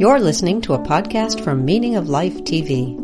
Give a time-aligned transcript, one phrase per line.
[0.00, 2.96] You're listening to a podcast from Meaning of Life TV.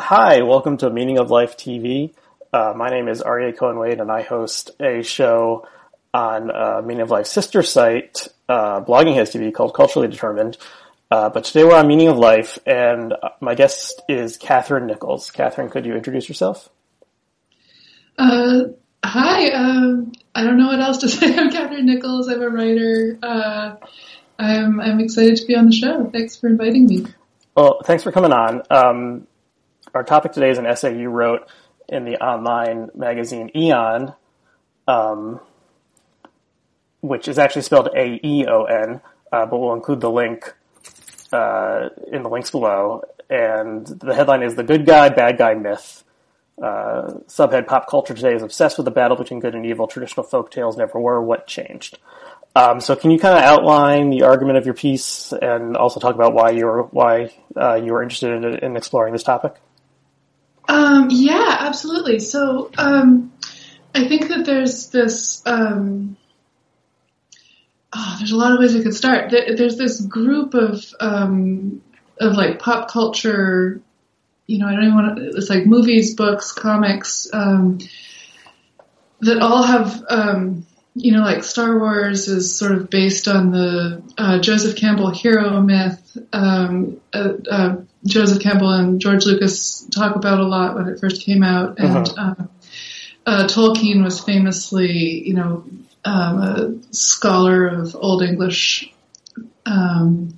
[0.00, 2.12] Hi, welcome to Meaning of Life TV.
[2.52, 5.68] Uh, my name is Aryeh Cohen Wade, and I host a show
[6.12, 10.58] on uh, Meaning of Life's sister site, uh, Blogging Heads TV, called Culturally Determined.
[11.08, 15.30] Uh, but today we're on Meaning of Life, and my guest is Catherine Nichols.
[15.30, 16.68] Catherine, could you introduce yourself?
[18.18, 18.62] Uh,
[19.04, 21.36] hi, um, I don't know what else to say.
[21.36, 22.28] I'm Catherine Nichols.
[22.28, 23.18] I'm a writer.
[23.22, 23.76] Uh,
[24.38, 26.08] I'm, I'm excited to be on the show.
[26.10, 27.06] Thanks for inviting me.
[27.56, 28.62] Well, thanks for coming on.
[28.70, 29.26] Um,
[29.94, 31.48] our topic today is an essay you wrote
[31.88, 34.14] in the online magazine Aeon,
[34.86, 35.40] um,
[37.00, 39.00] which is actually spelled A E O N,
[39.32, 40.54] uh, but we'll include the link
[41.32, 43.02] uh, in the links below.
[43.28, 46.04] And the headline is "The Good Guy Bad Guy Myth."
[46.62, 49.86] Uh, subhead: Pop culture today is obsessed with the battle between good and evil.
[49.86, 51.22] Traditional folk tales never were.
[51.22, 51.98] What changed?
[52.54, 56.14] Um, so, can you kind of outline the argument of your piece and also talk
[56.14, 59.54] about why you were why uh, you were interested in, in exploring this topic?
[60.68, 62.18] Um, yeah, absolutely.
[62.20, 63.32] So um,
[63.94, 65.42] I think that there's this.
[67.92, 69.30] Oh, there's a lot of ways we could start.
[69.30, 71.82] There's this group of um,
[72.20, 73.80] of like pop culture.
[74.50, 75.28] You know, I don't even want to.
[75.36, 77.78] It's like movies, books, comics um,
[79.20, 80.02] that all have.
[80.08, 85.10] Um, you know, like Star Wars is sort of based on the uh, Joseph Campbell
[85.10, 86.18] hero myth.
[86.32, 91.22] Um, uh, uh, Joseph Campbell and George Lucas talk about a lot when it first
[91.22, 92.34] came out, and uh-huh.
[93.24, 95.64] uh, Tolkien was famously, you know,
[96.04, 98.92] um, a scholar of Old English
[99.64, 100.34] um,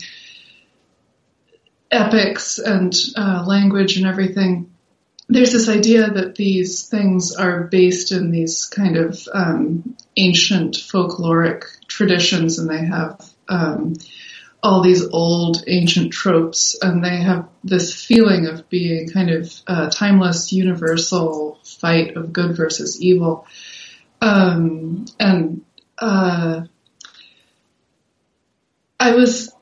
[1.92, 4.72] epics and uh, language and everything
[5.32, 11.64] there's this idea that these things are based in these kind of um, ancient folkloric
[11.86, 13.18] traditions, and they have
[13.48, 13.94] um,
[14.62, 19.52] all these old ancient tropes, and they have this feeling of being kind of
[19.90, 23.46] timeless, universal fight of good versus evil.
[24.20, 25.62] Um, and
[25.98, 26.62] uh,
[29.00, 29.52] I was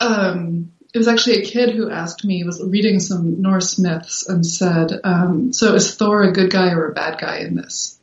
[0.00, 4.44] um, it was actually a kid who asked me, was reading some Norse myths and
[4.44, 7.98] said, um, so is Thor a good guy or a bad guy in this?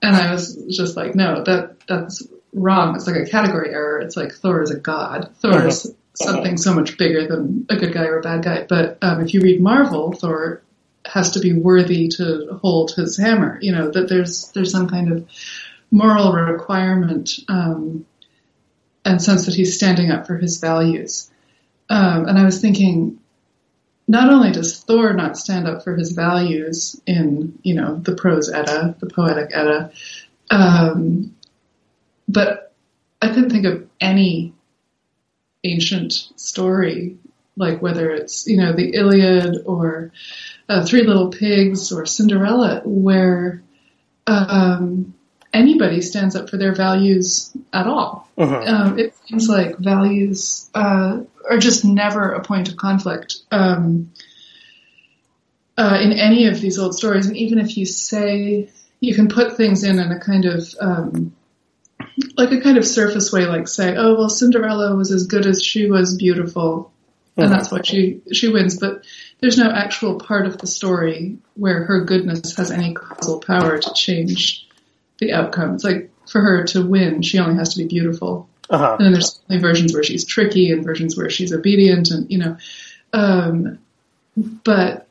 [0.00, 2.94] And I was just like, no, that, that's wrong.
[2.94, 4.00] It's like a category error.
[4.00, 5.34] It's like Thor is a god.
[5.40, 6.32] Thor is uh-huh.
[6.32, 8.64] something so much bigger than a good guy or a bad guy.
[8.68, 10.62] But, um, if you read Marvel, Thor
[11.04, 13.58] has to be worthy to hold his hammer.
[13.60, 15.28] You know, that there's, there's some kind of
[15.90, 18.06] moral requirement, um,
[19.04, 21.29] and sense that he's standing up for his values.
[21.90, 23.18] Um, and I was thinking,
[24.06, 28.48] not only does Thor not stand up for his values in, you know, the prose
[28.48, 29.90] Edda, the poetic Edda,
[30.50, 31.34] um,
[32.28, 32.72] but
[33.20, 34.54] I couldn't think of any
[35.64, 37.18] ancient story,
[37.56, 40.12] like whether it's, you know, the Iliad or
[40.68, 43.62] uh, Three Little Pigs or Cinderella, where
[44.26, 45.14] um,
[45.52, 48.28] anybody stands up for their values at all.
[48.38, 48.62] Uh-huh.
[48.66, 54.12] Um, it seems like values uh, are just never a point of conflict um,
[55.76, 57.26] uh, in any of these old stories.
[57.26, 61.34] And even if you say you can put things in in a kind of um,
[62.36, 65.62] like a kind of surface way, like say, oh well, Cinderella was as good as
[65.62, 66.92] she was beautiful,
[67.36, 67.44] uh-huh.
[67.44, 68.78] and that's why she she wins.
[68.78, 69.04] But
[69.40, 73.94] there's no actual part of the story where her goodness has any causal power to
[73.94, 74.66] change
[75.20, 75.74] the outcome.
[75.74, 78.48] It's like for her to win, she only has to be beautiful.
[78.68, 78.96] Uh-huh.
[78.98, 82.56] And then there's versions where she's tricky and versions where she's obedient and, you know,
[83.12, 83.78] um,
[84.36, 85.06] but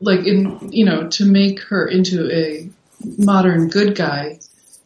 [0.00, 2.70] like in, you know, to make her into a
[3.18, 4.38] modern good guy,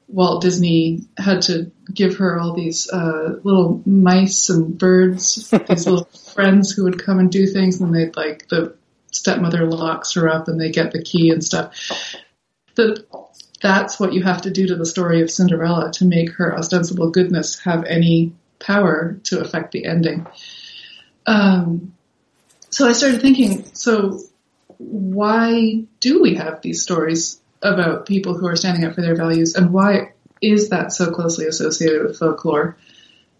[0.08, 6.04] Walt Disney had to give her all these uh, little mice and birds, these little
[6.34, 8.74] friends who would come and do things, and they'd like the
[9.10, 12.14] stepmother locks her up and they get the key and stuff.
[12.74, 13.04] The
[13.62, 17.10] that's what you have to do to the story of Cinderella to make her ostensible
[17.10, 20.26] goodness have any power to affect the ending.
[21.26, 21.94] Um,
[22.70, 24.20] so I started thinking, so
[24.78, 29.54] why do we have these stories about people who are standing up for their values,
[29.54, 32.76] and why is that so closely associated with folklore?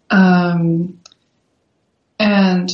[0.09, 1.01] Um,
[2.17, 2.71] and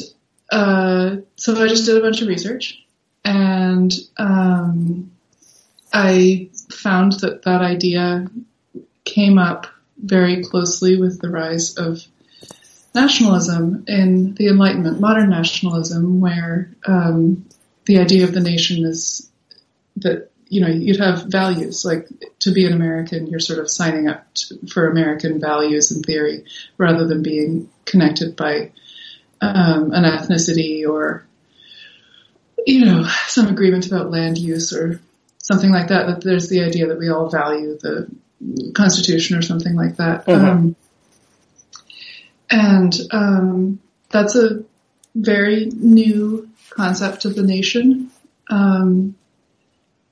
[0.52, 2.86] uh, so I just did a bunch of research,
[3.26, 5.12] and um,
[5.92, 6.50] I
[6.82, 8.28] found that that idea
[9.04, 9.68] came up
[9.98, 12.02] very closely with the rise of
[12.96, 17.46] nationalism in the Enlightenment, modern nationalism, where um,
[17.86, 19.30] the idea of the nation is
[19.98, 22.08] that you know, you'd have values like
[22.40, 26.44] to be an American, you're sort of signing up to, for American values in theory,
[26.78, 28.72] rather than being connected by
[29.42, 31.24] um, an ethnicity or,
[32.66, 35.00] you know, some agreement about land use or
[35.50, 36.06] something like that.
[36.06, 38.08] That there's the idea that we all value the
[38.74, 40.28] Constitution or something like that.
[40.28, 40.48] Mhm.
[40.48, 40.76] Um,
[42.52, 43.80] and um,
[44.12, 44.64] that's a
[45.16, 48.12] very new concept of the nation.
[48.50, 49.16] Um,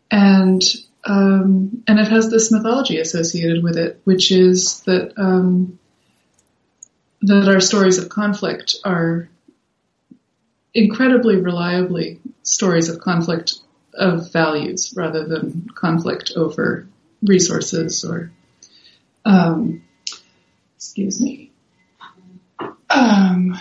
[0.10, 0.64] and
[1.04, 5.78] um, and it has this mythology associated with it, which is that um,
[7.22, 9.30] that our stories of conflict are
[10.74, 13.60] incredibly reliably stories of conflict
[13.98, 16.88] of values rather than conflict over
[17.22, 18.32] resources or
[19.26, 19.84] um,
[20.76, 21.52] excuse me
[22.90, 23.58] um,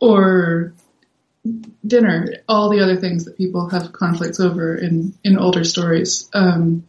[0.00, 0.74] or
[1.86, 6.28] dinner, all the other things that people have conflicts over in, in older stories.
[6.32, 6.86] Um,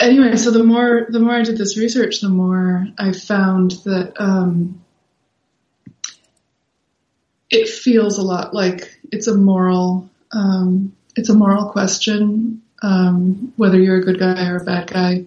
[0.00, 4.14] anyway, so the more the more I did this research, the more I found that
[4.18, 4.82] um,
[7.50, 13.78] it feels a lot like it's a moral um, it's a moral question um, whether
[13.78, 15.24] you're a good guy or a bad guy.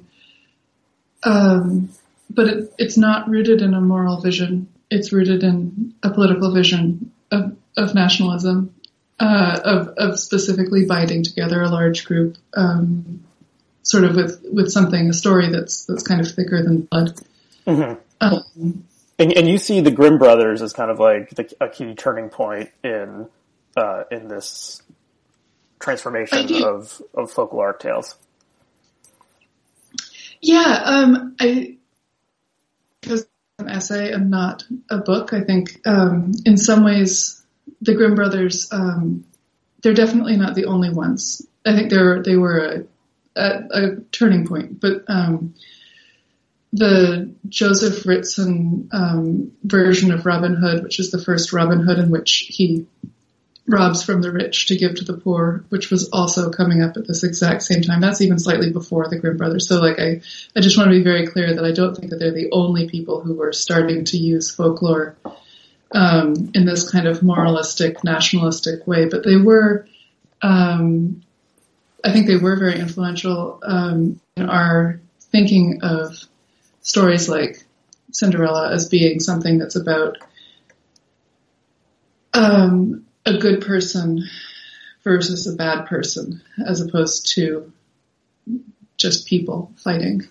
[1.23, 1.89] Um,
[2.29, 4.67] but it, it's not rooted in a moral vision.
[4.89, 8.73] It's rooted in a political vision of, of nationalism,
[9.19, 13.23] uh, of, of specifically binding together a large group, um,
[13.83, 17.19] sort of with, with something, a story that's, that's kind of thicker than blood.
[17.67, 17.97] Mhm.
[19.19, 22.29] And, and you see the Grimm brothers as kind of like the, a key turning
[22.29, 23.27] point in
[23.75, 24.81] uh, in this
[25.79, 28.15] transformation of of folkloric tales.
[30.41, 31.77] Yeah, um, I
[33.01, 33.29] because it's
[33.59, 35.33] an essay and not a book.
[35.33, 37.43] I think um, in some ways
[37.81, 39.25] the Grimm brothers um,
[39.81, 41.45] they're definitely not the only ones.
[41.65, 42.85] I think they're they were
[43.35, 45.55] a, a, a turning point, but um,
[46.71, 52.09] the Joseph Ritson um, version of Robin Hood, which is the first Robin Hood in
[52.09, 52.85] which he
[53.67, 57.07] robs from the rich to give to the poor, which was also coming up at
[57.07, 58.01] this exact same time.
[58.01, 59.67] That's even slightly before the Grimm brothers.
[59.67, 60.21] So like I,
[60.55, 62.89] I just want to be very clear that I don't think that they're the only
[62.89, 65.15] people who were starting to use folklore
[65.91, 69.87] um, in this kind of moralistic, nationalistic way, but they were,
[70.41, 71.21] um,
[72.03, 74.99] I think they were very influential um, in our
[75.31, 76.27] thinking of
[76.89, 77.63] stories like
[78.11, 80.17] Cinderella as being something that's about
[82.33, 84.27] um, a good person
[85.03, 87.71] versus a bad person, as opposed to
[88.97, 90.27] just people fighting.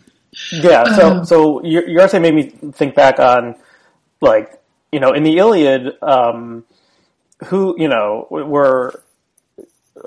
[0.50, 3.54] Yeah, so Um, so your, your essay made me think back on
[4.20, 4.60] like
[4.90, 6.64] you know in the Iliad, um,
[7.44, 9.00] who you know were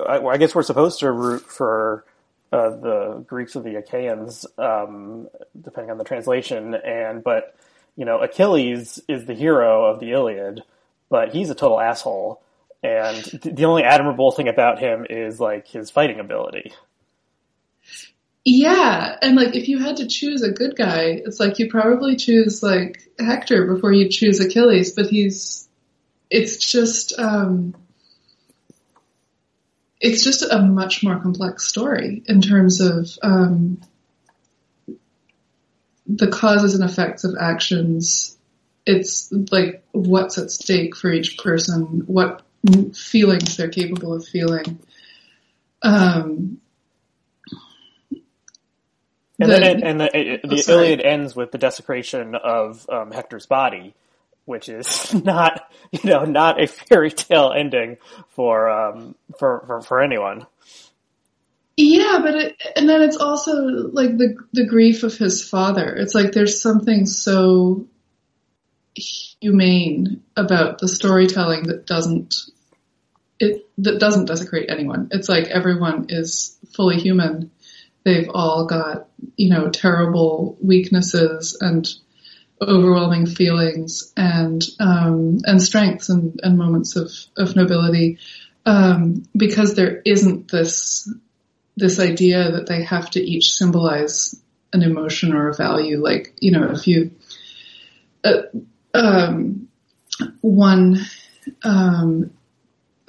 [0.06, 2.04] I, I guess we're supposed to root for
[2.52, 5.28] uh, the Greeks or the Achaeans, um,
[5.58, 7.56] depending on the translation, and but
[7.96, 10.62] you know Achilles is the hero of the Iliad,
[11.08, 12.42] but he's a total asshole,
[12.82, 16.72] and th- the only admirable thing about him is like his fighting ability.
[18.44, 22.16] Yeah, and like if you had to choose a good guy, it's like you probably
[22.16, 25.68] choose like Hector before you choose Achilles, but he's
[26.28, 27.74] it's just um
[30.02, 33.80] it's just a much more complex story in terms of um
[36.06, 38.36] the causes and effects of actions.
[38.84, 42.42] It's like what's at stake for each person, what
[42.94, 44.80] feelings they're capable of feeling.
[45.80, 46.58] Um,
[49.40, 50.86] And The- then it, and the, it, Oh, the sorry.
[50.86, 53.94] Iliad ends with the desecration of um, Hector's body,
[54.44, 57.98] which is not you know not a fairy tale ending
[58.30, 60.46] for um, for, for for anyone.
[61.76, 63.54] Yeah, but it, and then it's also
[63.92, 65.94] like the the grief of his father.
[65.96, 67.86] It's like there's something so
[68.94, 72.34] humane about the storytelling that doesn't
[73.40, 75.08] it that doesn't desecrate anyone.
[75.10, 77.50] It's like everyone is fully human.
[78.04, 81.88] They've all got, you know, terrible weaknesses and
[82.68, 88.18] overwhelming feelings and um, and strengths and, and moments of, of nobility.
[88.64, 91.08] Um, because there isn't this
[91.76, 94.40] this idea that they have to each symbolize
[94.72, 96.02] an emotion or a value.
[96.02, 97.12] Like, you know, if you,
[98.24, 98.42] uh,
[98.94, 99.68] um,
[100.40, 101.00] one,
[101.62, 102.30] um,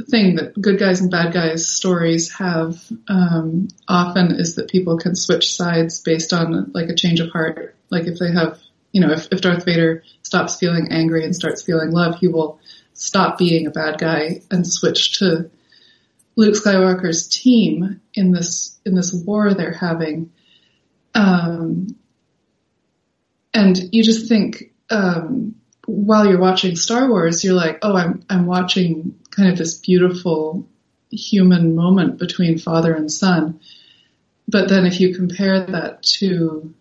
[0.10, 5.16] thing that good guys and bad guys stories have, um, often is that people can
[5.16, 7.76] switch sides based on like a change of heart.
[7.90, 8.60] Like if they have,
[8.94, 12.60] you know, if, if Darth Vader stops feeling angry and starts feeling love, he will
[12.94, 15.50] stop being a bad guy and switch to
[16.36, 20.32] Luke Skywalker's team in this in this war they're having,
[21.14, 21.96] um,
[23.54, 28.46] and you just think um, while you're watching Star Wars, you're like, oh, I'm I'm
[28.46, 30.68] watching kind of this beautiful
[31.12, 33.60] human moment between father and son.
[34.48, 36.74] But then if you compare that to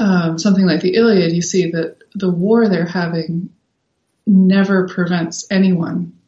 [0.00, 3.50] um, something like the Iliad, you see that the war they're having
[4.26, 6.18] never prevents anyone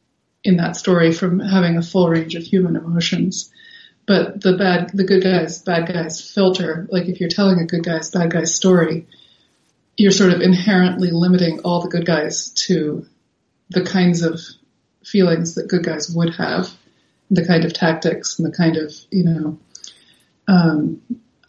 [0.44, 3.50] in that story from having a full range of human emotions.
[4.06, 6.86] But the bad, the good guys, bad guys filter.
[6.90, 9.06] Like if you're telling a good guys, bad guys story,
[9.96, 13.06] you're sort of inherently limiting all the good guys to
[13.70, 14.38] the kinds of
[15.02, 16.68] feelings that good guys would have,
[17.30, 19.58] the kind of tactics and the kind of, you know,
[20.46, 21.00] um,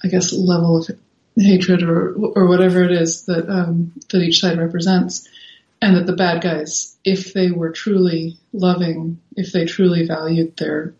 [0.01, 0.89] I guess level of
[1.35, 5.27] hatred or or whatever it is that um, that each side represents
[5.83, 10.93] and that the bad guys, if they were truly loving, if they truly valued their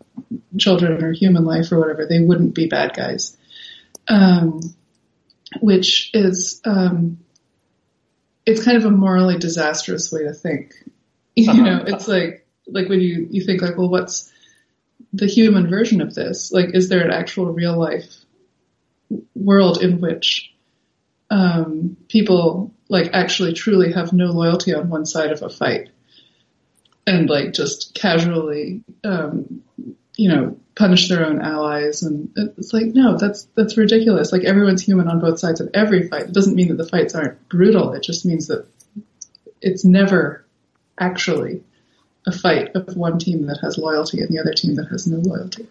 [0.58, 3.34] children or human life or whatever, they wouldn't be bad guys.
[4.08, 4.60] Um,
[5.60, 7.18] which is, um,
[8.44, 10.74] it's kind of a morally disastrous way to think.
[11.36, 11.62] You uh-huh.
[11.62, 14.32] know, it's like, like when you, you think like, well, what's
[15.12, 16.52] the human version of this?
[16.52, 18.23] Like, is there an actual real life
[19.34, 20.52] world in which
[21.30, 25.88] um, people like actually truly have no loyalty on one side of a fight
[27.06, 29.62] and like just casually um,
[30.16, 34.32] you know punish their own allies and it's like no that's that's ridiculous.
[34.32, 36.22] Like everyone's human on both sides of every fight.
[36.22, 37.92] It doesn't mean that the fights aren't brutal.
[37.92, 38.66] It just means that
[39.60, 40.44] it's never
[40.98, 41.62] actually
[42.26, 45.18] a fight of one team that has loyalty and the other team that has no
[45.18, 45.66] loyalty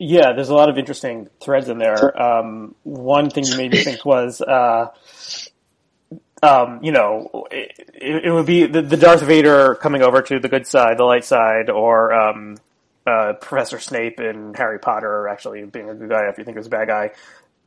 [0.00, 2.20] yeah, there's a lot of interesting threads in there.
[2.20, 4.86] Um, one thing you made me think was, uh,
[6.42, 10.48] um, you know, it, it, would be the, the, Darth Vader coming over to the
[10.48, 12.56] good side, the light side, or um,
[13.06, 16.60] uh, Professor Snape in Harry Potter actually being a good guy after you think he
[16.60, 17.10] was a bad guy.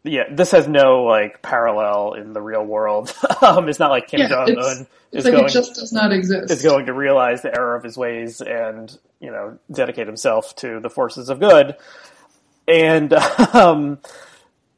[0.03, 3.15] Yeah, this has no like parallel in the real world.
[3.43, 5.45] um, it's not like Kim yeah, Jong Un is like going.
[5.45, 6.51] It just does not exist.
[6.51, 10.79] Is going to realize the error of his ways and you know dedicate himself to
[10.79, 11.77] the forces of good.
[12.67, 13.13] And
[13.53, 13.99] um,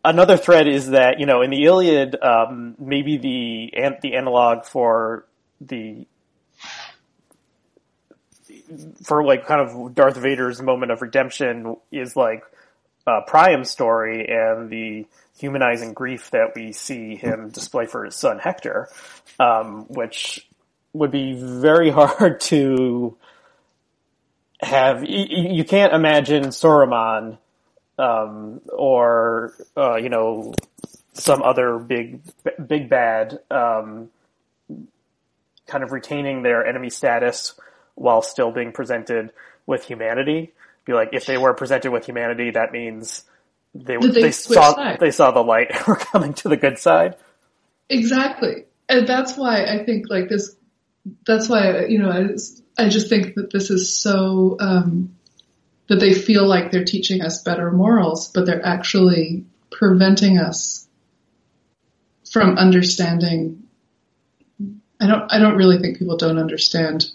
[0.04, 5.25] another thread is that you know in the Iliad, um, maybe the the analog for
[5.62, 6.08] the
[9.04, 12.44] for like kind of Darth Vader's moment of redemption is like
[13.08, 15.06] uh, Priam's story and the
[15.38, 18.89] humanizing grief that we see him display for his son Hector,
[19.39, 20.48] um, which
[20.94, 23.18] would be very hard to
[24.62, 25.04] have.
[25.04, 27.38] You, you can't imagine Saruman
[27.98, 30.54] um, or uh, you know
[31.14, 32.22] some other big
[32.68, 34.10] big bad um,
[35.68, 37.54] kind of retaining their enemy status
[37.96, 39.32] while still being presented
[39.66, 40.54] with humanity.
[40.86, 43.24] Be like if they were presented with humanity, that means
[43.74, 45.00] they they, they saw sides?
[45.00, 47.16] they saw the light and were coming to the good side.
[47.90, 50.56] Exactly, and that's why I think like this.
[51.25, 55.16] That's why you know I, I just think that this is so um,
[55.88, 60.88] that they feel like they're teaching us better morals, but they're actually preventing us
[62.32, 63.63] from understanding.
[65.00, 67.06] I don't, I don't really think people don't understand,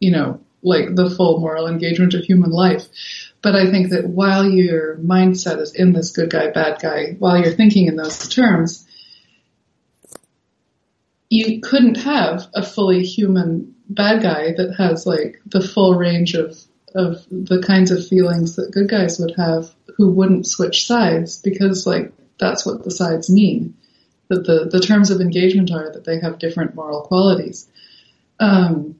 [0.00, 2.86] you know, like the full moral engagement of human life.
[3.42, 7.38] But I think that while your mindset is in this good guy, bad guy, while
[7.38, 8.86] you're thinking in those terms,
[11.30, 16.58] you couldn't have a fully human bad guy that has like the full range of
[16.96, 21.86] of the kinds of feelings that good guys would have who wouldn't switch sides because
[21.86, 23.74] like that's what the sides mean.
[24.28, 27.68] That the, the terms of engagement are that they have different moral qualities.
[28.40, 28.96] Um,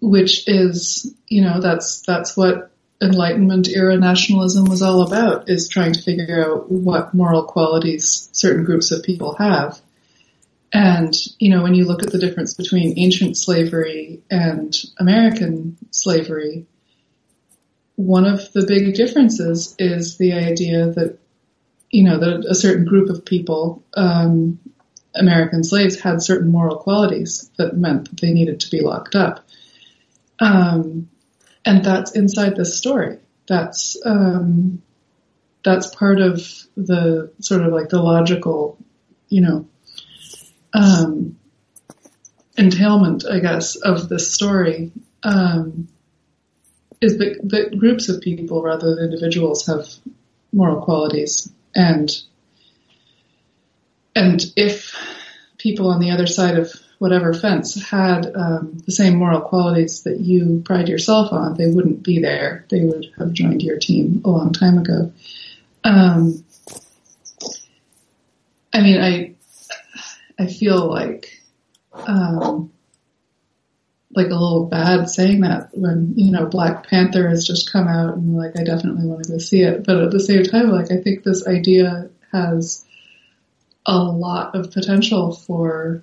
[0.00, 2.70] which is, you know, that's, that's what
[3.02, 8.64] Enlightenment era nationalism was all about, is trying to figure out what moral qualities certain
[8.64, 9.80] groups of people have.
[10.72, 16.66] And, you know, when you look at the difference between ancient slavery and American slavery,
[18.00, 21.18] one of the big differences is the idea that,
[21.90, 24.58] you know, that a certain group of people, um,
[25.14, 29.46] American slaves had certain moral qualities that meant that they needed to be locked up.
[30.38, 31.10] Um,
[31.64, 33.18] and that's inside this story.
[33.46, 34.82] That's, um,
[35.62, 36.40] that's part of
[36.76, 38.78] the sort of like the logical,
[39.28, 39.68] you know,
[40.72, 41.36] um,
[42.56, 44.92] entailment, I guess, of this story.
[45.22, 45.88] Um,
[47.00, 49.86] is that, that groups of people rather than individuals have
[50.52, 52.10] moral qualities and
[54.14, 54.94] and if
[55.58, 60.20] people on the other side of whatever fence had um, the same moral qualities that
[60.20, 62.66] you pride yourself on, they wouldn't be there.
[62.68, 65.10] They would have joined your team a long time ago.
[65.82, 66.44] Um,
[68.72, 69.34] I mean, I
[70.38, 71.40] I feel like
[71.94, 72.70] um,
[74.12, 78.16] like a little bad saying that when you know Black Panther has just come out
[78.16, 80.90] and like I definitely want to go see it, but at the same time, like
[80.90, 82.84] I think this idea has
[83.86, 86.02] a lot of potential for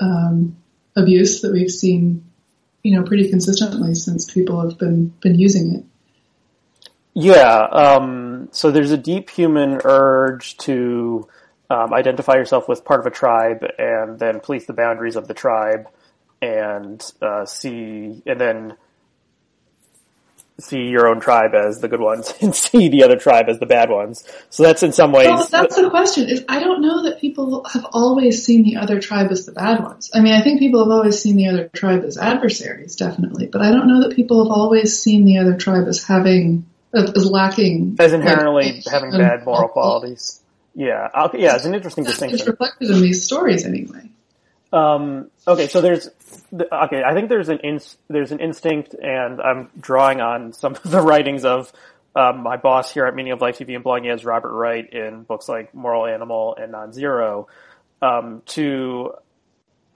[0.00, 0.56] um,
[0.94, 2.24] abuse that we've seen,
[2.82, 5.84] you know, pretty consistently since people have been been using it.
[7.14, 7.62] Yeah.
[7.72, 11.26] Um, so there's a deep human urge to
[11.70, 15.34] um, identify yourself with part of a tribe and then police the boundaries of the
[15.34, 15.88] tribe
[16.40, 18.76] and uh, see, and then
[20.60, 23.66] see your own tribe as the good ones and see the other tribe as the
[23.66, 24.24] bad ones.
[24.50, 25.28] So that's in some ways.
[25.28, 26.28] Well, that's the question.
[26.28, 29.82] Is I don't know that people have always seen the other tribe as the bad
[29.82, 30.10] ones.
[30.14, 33.62] I mean, I think people have always seen the other tribe as adversaries, definitely, but
[33.62, 37.96] I don't know that people have always seen the other tribe as having as lacking
[37.98, 40.40] as inherently like, having bad moral qualities.
[40.74, 42.38] Yeah, yeah, it's an interesting distinction.
[42.38, 44.10] It's reflected in these stories anyway.
[44.72, 46.10] Um, okay, so there's
[46.52, 47.02] okay.
[47.02, 51.00] I think there's an ins, there's an instinct, and I'm drawing on some of the
[51.00, 51.72] writings of
[52.14, 55.22] um, my boss here at Meaning of Life TV and blogging as Robert Wright in
[55.22, 57.48] books like Moral Animal and Non-Zero,
[58.02, 59.14] um, to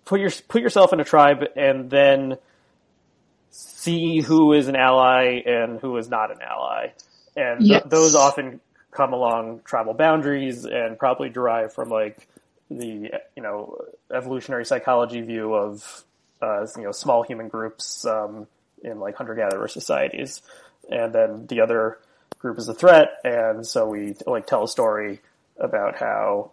[0.04, 2.38] put your put yourself in a tribe and then
[3.50, 6.92] see who is an ally and who is not an ally,
[7.36, 7.82] and yes.
[7.82, 8.60] th- those often
[8.90, 12.28] come along tribal boundaries and probably derive from like
[12.78, 13.78] the you know
[14.12, 16.04] evolutionary psychology view of
[16.40, 18.46] uh, you know small human groups um,
[18.82, 20.42] in like hunter gatherer societies,
[20.90, 21.98] and then the other
[22.38, 25.20] group is a threat, and so we like tell a story
[25.58, 26.50] about how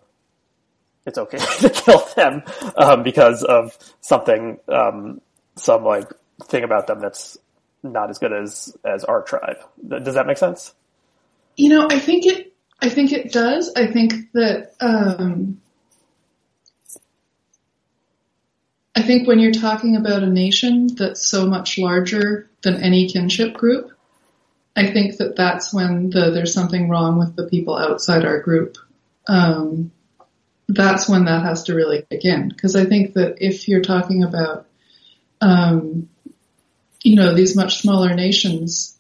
[1.05, 2.43] it's okay to kill them
[2.77, 5.21] um, because of something um,
[5.55, 6.07] some like
[6.43, 7.38] thing about them that's
[7.83, 9.57] not as good as as our tribe.
[9.88, 10.73] Does that make sense?
[11.55, 12.53] You know, I think it.
[12.81, 13.73] I think it does.
[13.75, 15.59] I think that um,
[18.99, 23.53] I think when you're talking about a nation that's so much larger than any kinship
[23.53, 23.93] group,
[24.75, 28.75] I think that that's when the, there's something wrong with the people outside our group.
[29.25, 29.91] Um,
[30.67, 32.49] that's when that has to really kick in.
[32.49, 34.67] Because I think that if you're talking about,
[35.39, 36.09] um,
[37.01, 38.99] you know, these much smaller nations,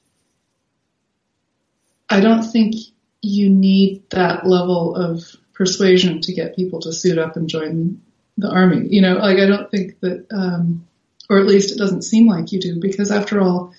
[2.09, 2.75] I don't think
[3.21, 7.99] you need that level of persuasion to get people to suit up and join
[8.39, 8.87] the army.
[8.89, 10.87] You know, like I don't think that, um,
[11.29, 13.73] or at least it doesn't seem like you do, because after all,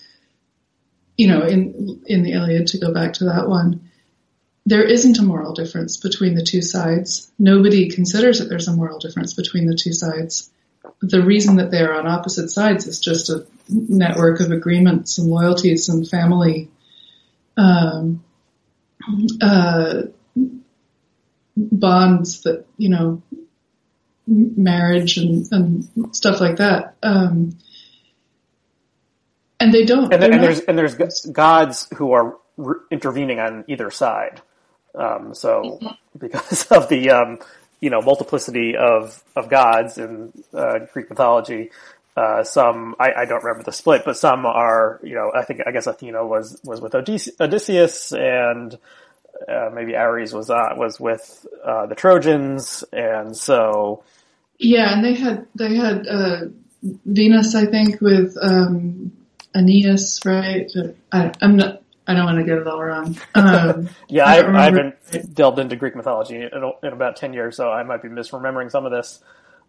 [1.16, 3.90] you know, in in the Iliad, to go back to that one,
[4.66, 7.32] there isn't a moral difference between the two sides.
[7.38, 10.50] Nobody considers that there's a moral difference between the two sides.
[11.00, 15.88] The reason that they're on opposite sides is just a network of agreements and loyalties
[15.88, 16.70] and family
[17.56, 18.22] um,
[19.40, 20.02] uh,
[21.56, 23.22] bonds that you know
[24.30, 26.94] marriage and, and stuff like that.
[27.02, 27.58] Um,
[29.58, 30.12] and they don't.
[30.12, 30.94] And, and there's and there's
[31.26, 34.40] gods who are re- intervening on either side.
[34.94, 36.18] Um, so mm-hmm.
[36.18, 37.38] because of the um,
[37.80, 41.70] you know multiplicity of of gods in uh, Greek mythology,
[42.16, 45.60] uh, some I, I, don't remember the split, but some are you know I think
[45.66, 48.78] I guess Athena was was with Odysseus and
[49.48, 54.02] uh, maybe Ares was uh, was with uh, the Trojans, and so
[54.60, 56.40] yeah, and they had they had uh,
[56.82, 59.10] Venus, I think, with um,
[59.54, 60.70] Aeneas, right?
[61.10, 61.82] I, am not.
[62.06, 63.18] I don't want to get it all wrong.
[63.34, 67.56] Um, yeah, I, I, I, haven't delved into Greek mythology in, in, about ten years,
[67.56, 69.20] so I might be misremembering some of this.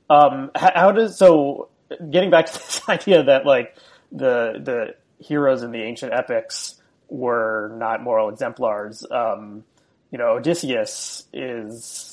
[0.09, 1.69] Um, how, how does so?
[2.09, 3.77] Getting back to this idea that like
[4.11, 6.75] the the heroes in the ancient epics
[7.07, 9.05] were not moral exemplars.
[9.09, 9.63] Um,
[10.11, 12.10] you know, Odysseus is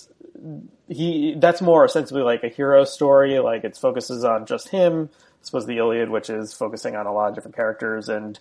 [0.88, 3.38] he that's more ostensibly like a hero story.
[3.38, 5.10] Like it focuses on just him.
[5.12, 8.38] I suppose the Iliad, which is focusing on a lot of different characters, and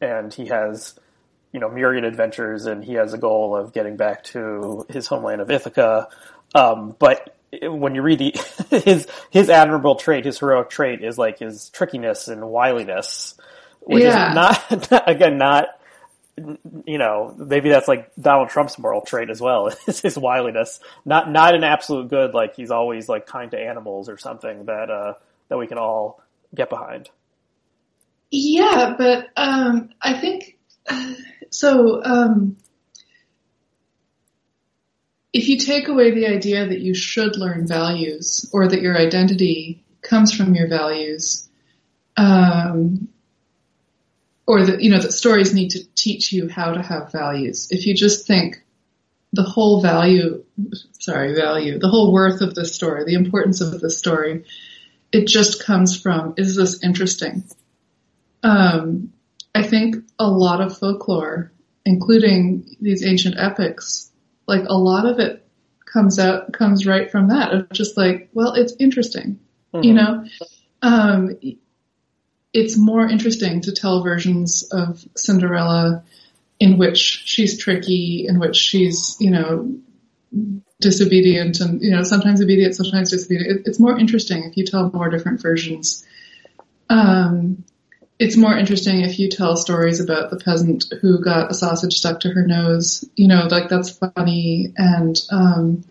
[0.00, 0.98] and he has
[1.52, 5.40] you know myriad adventures, and he has a goal of getting back to his homeland
[5.40, 6.08] of Ithaca.
[6.54, 8.34] Um, but when you read the
[8.84, 13.34] his his admirable trait, his heroic trait is like his trickiness and wiliness,
[13.80, 14.30] which yeah.
[14.30, 14.34] is
[14.90, 15.79] not again not
[16.86, 20.80] you know, maybe that's like Donald Trump's moral trait as well, is his wiliness.
[21.04, 24.90] Not not an absolute good, like he's always like kind to animals or something that
[24.90, 25.14] uh
[25.48, 26.22] that we can all
[26.54, 27.10] get behind.
[28.30, 30.58] Yeah, but um I think
[31.50, 32.56] so um
[35.32, 39.84] if you take away the idea that you should learn values or that your identity
[40.02, 41.48] comes from your values,
[42.16, 43.08] um,
[44.46, 47.68] or that you know that stories need to teach you how to have values.
[47.70, 48.62] If you just think
[49.32, 50.44] the whole value,
[50.98, 54.44] sorry, value, the whole worth of the story, the importance of the story,
[55.12, 57.44] it just comes from is this interesting?
[58.42, 59.12] Um,
[59.54, 61.52] I think a lot of folklore,
[61.84, 64.10] including these ancient epics,
[64.46, 65.46] like a lot of it
[65.84, 69.38] comes out comes right from that of just like, well, it's interesting,
[69.74, 69.84] mm-hmm.
[69.84, 70.24] you know.
[70.82, 71.36] Um,
[72.52, 76.04] it's more interesting to tell versions of Cinderella
[76.58, 79.78] in which she's tricky, in which she's, you know,
[80.80, 83.60] disobedient and, you know, sometimes obedient, sometimes disobedient.
[83.60, 86.04] It, it's more interesting if you tell more different versions.
[86.88, 87.64] Um,
[88.18, 92.20] it's more interesting if you tell stories about the peasant who got a sausage stuck
[92.20, 93.08] to her nose.
[93.16, 94.74] You know, like that's funny.
[94.76, 95.84] And um,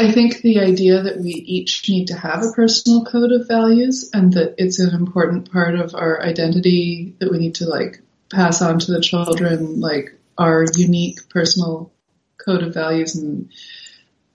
[0.00, 4.08] I think the idea that we each need to have a personal code of values
[4.14, 8.62] and that it's an important part of our identity that we need to like pass
[8.62, 11.92] on to the children, like our unique personal
[12.38, 13.14] code of values.
[13.14, 13.50] And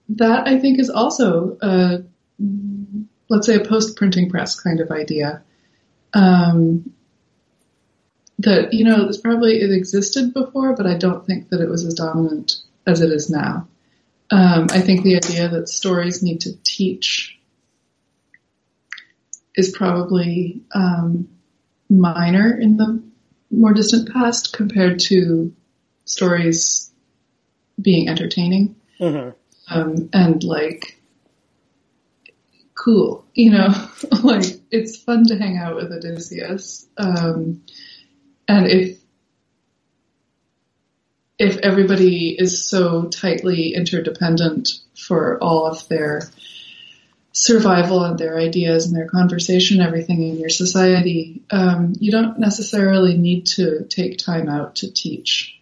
[0.09, 2.03] that I think is also a,
[3.27, 5.41] let's say a post printing press kind of idea
[6.13, 6.93] um,
[8.37, 11.85] that you know it's probably it existed before, but I don't think that it was
[11.85, 13.67] as dominant as it is now.
[14.35, 17.39] Um, I think the idea that stories need to teach
[19.55, 21.29] is probably um,
[21.89, 23.01] minor in the
[23.49, 25.55] more distant past compared to
[26.03, 26.91] stories
[27.81, 29.29] being entertaining mm-hmm.
[29.73, 30.99] um, and like
[32.73, 33.69] cool, you know,
[34.21, 36.85] like it's fun to hang out with Odysseus.
[36.97, 37.63] Um,
[38.49, 38.99] and if,
[41.37, 46.21] if everybody is so tightly interdependent for all of their
[47.33, 53.17] survival and their ideas and their conversation, everything in your society, um, you don't necessarily
[53.17, 55.59] need to take time out to teach.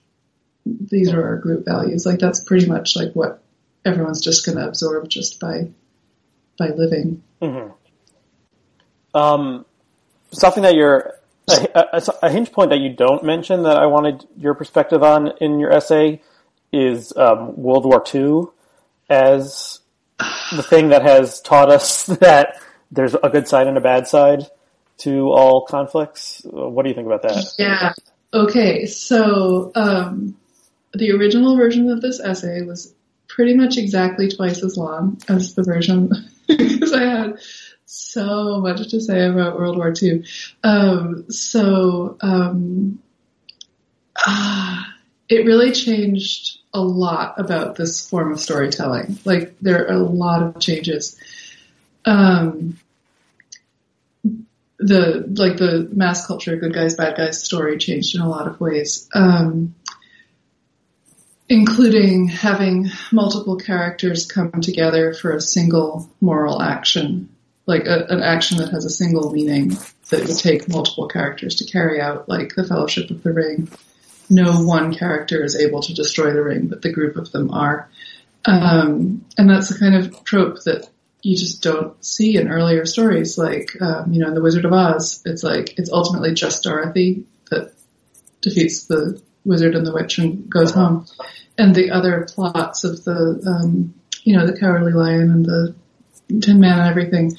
[0.65, 2.05] These are our group values.
[2.05, 3.41] Like that's pretty much like what
[3.83, 5.69] everyone's just going to absorb just by
[6.57, 7.23] by living.
[7.41, 7.71] Mm-hmm.
[9.19, 9.65] Um,
[10.31, 11.15] something that you're
[11.49, 15.33] a, a, a, hinge point that you don't mention that I wanted your perspective on
[15.41, 16.21] in your essay
[16.71, 18.45] is um, World War II
[19.09, 19.79] as
[20.55, 22.59] the thing that has taught us that
[22.91, 24.47] there's a good side and a bad side
[24.99, 26.41] to all conflicts.
[26.45, 27.53] What do you think about that?
[27.57, 27.93] Yeah.
[28.33, 28.85] Okay.
[28.85, 30.37] So um,
[30.93, 32.93] the original version of this essay was
[33.27, 36.11] pretty much exactly twice as long as the version
[36.47, 37.39] because I had
[37.85, 40.23] so much to say about World War II.
[40.63, 42.99] Um, so um,
[44.17, 44.93] ah,
[45.29, 49.17] it really changed a lot about this form of storytelling.
[49.25, 51.19] Like there are a lot of changes.
[52.05, 52.79] Um,
[54.79, 58.59] the like the mass culture, good guys, bad guys story changed in a lot of
[58.59, 59.07] ways.
[59.13, 59.75] Um,
[61.49, 67.29] including having multiple characters come together for a single moral action,
[67.65, 69.77] like a, an action that has a single meaning
[70.09, 73.69] that would take multiple characters to carry out, like the Fellowship of the Ring.
[74.29, 77.89] No one character is able to destroy the ring, but the group of them are.
[78.45, 80.89] Um, and that's the kind of trope that
[81.21, 84.73] you just don't see in earlier stories, like um, you know, in The Wizard of
[84.73, 85.21] Oz.
[85.25, 87.73] It's like it's ultimately just Dorothy that
[88.41, 91.05] defeats the wizard and the witch and goes home
[91.57, 95.75] and the other plots of the, um, you know, the Cowardly Lion and the
[96.27, 97.37] Tin Man and everything,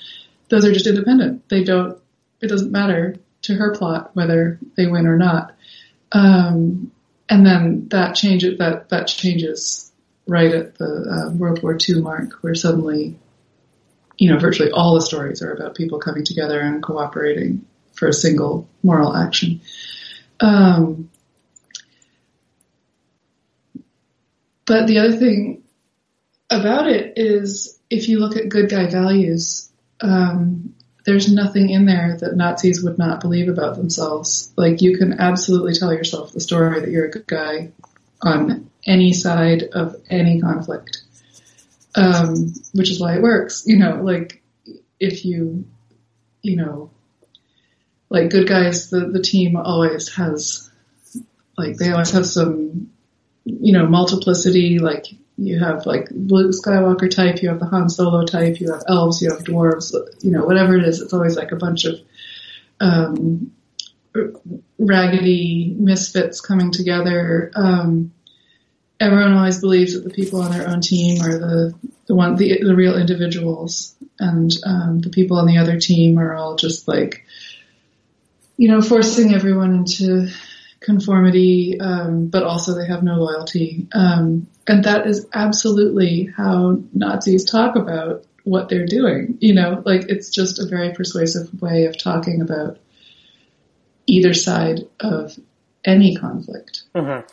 [0.49, 1.49] those are just independent.
[1.49, 1.99] They don't,
[2.41, 5.55] it doesn't matter to her plot whether they win or not.
[6.13, 6.93] Um,
[7.29, 9.93] and then that changes, that, that changes
[10.27, 10.85] right at the
[11.31, 13.19] uh, World War II mark where suddenly,
[14.17, 18.13] you know, virtually all the stories are about people coming together and cooperating for a
[18.13, 19.61] single moral action.
[20.41, 21.11] Um,
[24.67, 25.63] But the other thing
[26.51, 32.17] about it is if you look at good guy values, um, there's nothing in there
[32.21, 34.53] that Nazis would not believe about themselves.
[34.57, 37.73] Like you can absolutely tell yourself the story that you're a good guy
[38.23, 41.03] on any side of any conflict.
[41.97, 43.65] Um, which is why it works.
[43.67, 44.43] You know, like
[44.99, 45.65] if you,
[46.43, 46.91] you know,
[48.09, 50.71] like good guys, the, the team always has,
[51.57, 52.91] like they always have some
[53.45, 58.25] you know, multiplicity, like you have like Luke Skywalker type, you have the Han Solo
[58.25, 59.93] type, you have elves, you have dwarves,
[60.23, 62.01] you know, whatever it is, it's always like a bunch of,
[62.81, 63.53] um,
[64.79, 67.51] raggedy misfits coming together.
[67.55, 68.13] Um,
[69.01, 71.75] everyone always believes that the people on their own team are the,
[72.07, 76.35] the one the the real individuals and um, the people on the other team are
[76.35, 77.25] all just like
[78.57, 80.29] you know forcing everyone into
[80.85, 83.89] conformity, um, but also they have no loyalty.
[83.95, 89.39] Um, and that is absolutely how Nazis talk about what they're doing.
[89.41, 92.79] You know, like it's just a very persuasive way of talking about
[94.07, 95.39] either side of
[95.85, 96.83] any conflict.
[96.95, 97.27] Mm-hmm.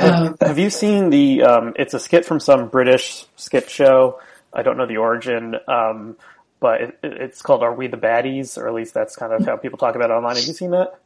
[0.00, 1.42] Have, um, have, you seen the?
[1.42, 4.20] Um, it's a skit from some British skit show.
[4.52, 6.16] I don't know the origin, um,
[6.60, 9.56] but it, it's called "Are We the Baddies?" Or at least that's kind of how
[9.56, 10.36] people talk about it online.
[10.36, 11.00] Have you seen that?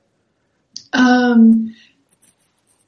[0.92, 1.74] Um,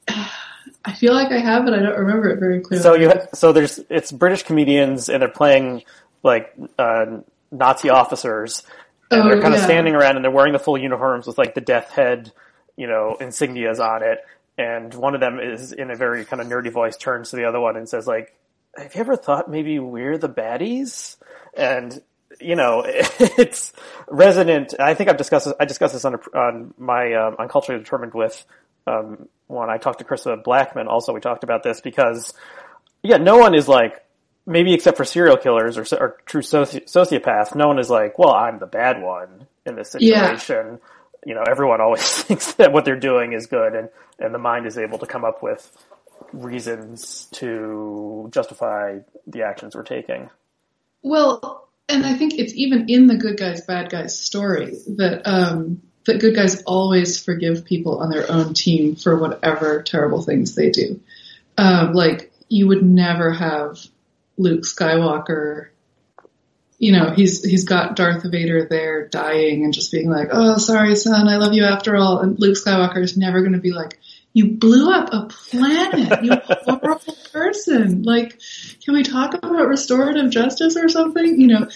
[0.85, 2.83] I feel like I have, but I don't remember it very clearly.
[2.83, 5.83] So you, so there's it's British comedians, and they're playing
[6.23, 7.19] like uh,
[7.51, 8.63] Nazi officers,
[9.09, 9.59] and oh, they're kind yeah.
[9.59, 12.33] of standing around, and they're wearing the full uniforms with like the death head,
[12.75, 14.19] you know, insignias on it.
[14.57, 17.45] And one of them is in a very kind of nerdy voice turns to the
[17.45, 18.35] other one and says like,
[18.77, 21.15] "Have you ever thought maybe we're the baddies?"
[21.55, 22.01] And
[22.41, 23.73] you know, it's
[24.07, 24.73] resonant.
[24.79, 27.81] I think I've discussed this, I discussed this on, a, on my um, on culturally
[27.81, 28.45] determined with
[28.85, 30.87] um, when I talked to Krista Blackman.
[30.87, 32.33] Also, we talked about this because
[33.01, 34.03] yeah, no one is like
[34.45, 37.55] maybe except for serial killers or, or true soci- sociopaths.
[37.55, 40.79] No one is like, well, I'm the bad one in this situation.
[40.79, 40.89] Yeah.
[41.25, 43.89] You know, everyone always thinks that what they're doing is good, and
[44.19, 45.71] and the mind is able to come up with
[46.31, 50.29] reasons to justify the actions we're taking.
[51.01, 55.81] Well, and I think it's even in the good guys, bad guys story that um,
[56.05, 60.69] that good guys always forgive people on their own team for whatever terrible things they
[60.69, 60.99] do.
[61.57, 63.79] Um, like you would never have
[64.37, 65.67] Luke Skywalker.
[66.77, 70.95] You know, he's he's got Darth Vader there dying and just being like, "Oh, sorry,
[70.95, 73.99] son, I love you after all." And Luke Skywalker is never going to be like,
[74.33, 78.39] "You blew up a planet, you horrible person." Like,
[78.83, 81.39] can we talk about restorative justice or something?
[81.39, 81.67] You know,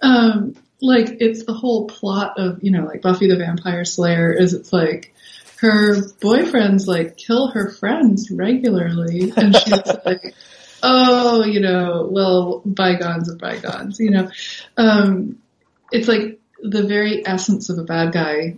[0.00, 4.54] um, like it's the whole plot of you know like Buffy the Vampire Slayer is
[4.54, 5.14] it's like
[5.58, 9.32] her boyfriends like kill her friends regularly.
[9.36, 9.72] And she's
[10.04, 10.34] like
[10.82, 14.30] oh you know well bygones are bygones you know.
[14.76, 15.38] Um,
[15.90, 18.56] it's like the very essence of a bad guy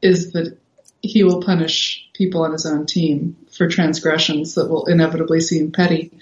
[0.00, 0.58] is that
[1.00, 6.12] he will punish people on his own team for transgressions that will inevitably seem petty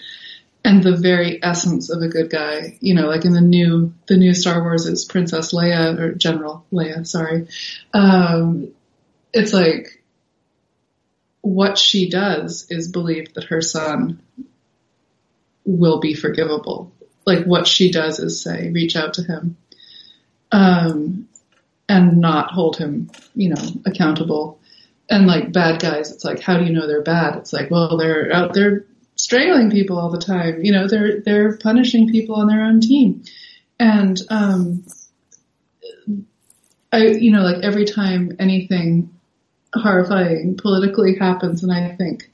[0.64, 2.78] and the very essence of a good guy.
[2.80, 6.64] You know, like in the new the new Star Wars is Princess Leia or General
[6.72, 7.48] Leia, sorry.
[7.92, 8.72] Um,
[9.32, 10.02] it's like
[11.42, 14.20] what she does is believe that her son
[15.64, 16.92] will be forgivable.
[17.24, 19.56] Like what she does is say, reach out to him,
[20.52, 21.28] um,
[21.88, 24.58] and not hold him, you know, accountable.
[25.08, 27.36] And like bad guys, it's like, how do you know they're bad?
[27.36, 28.84] It's like, well, they're out there
[29.22, 30.64] strangling people all the time.
[30.64, 33.22] You know, they're they're punishing people on their own team,
[33.78, 34.84] and um,
[36.92, 39.10] I, you know, like every time anything
[39.74, 42.30] horrifying politically happens, and I think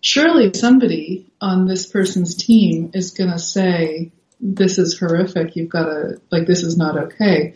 [0.00, 5.56] surely somebody on this person's team is going to say, "This is horrific.
[5.56, 7.54] You've got to like this is not okay."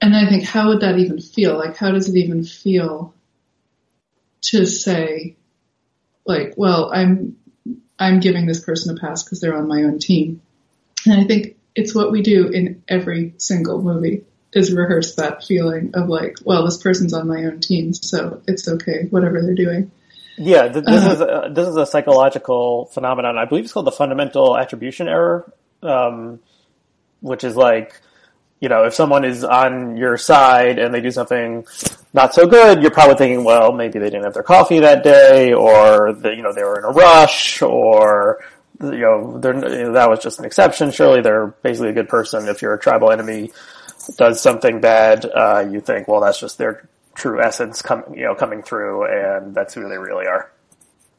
[0.00, 1.56] And I think, how would that even feel?
[1.56, 3.14] Like, how does it even feel
[4.42, 5.36] to say,
[6.24, 7.36] like, well, I'm
[7.98, 10.40] I'm giving this person a pass because they're on my own team.
[11.06, 15.92] And I think it's what we do in every single movie is rehearse that feeling
[15.94, 19.90] of like, well, this person's on my own team, so it's okay, whatever they're doing.
[20.36, 23.38] Yeah, th- this uh, is a, this is a psychological phenomenon.
[23.38, 26.40] I believe it's called the fundamental attribution error, um,
[27.20, 28.00] which is like
[28.60, 31.66] you know, if someone is on your side and they do something
[32.12, 35.52] not so good, you're probably thinking, well, maybe they didn't have their coffee that day,
[35.52, 38.42] or the, you know they were in a rush, or
[38.80, 40.90] you know, you know that was just an exception.
[40.92, 42.48] Surely they're basically a good person.
[42.48, 43.52] If your tribal enemy
[44.16, 48.34] does something bad, uh, you think, well, that's just their true essence coming, you know,
[48.34, 50.50] coming through, and that's who they really are.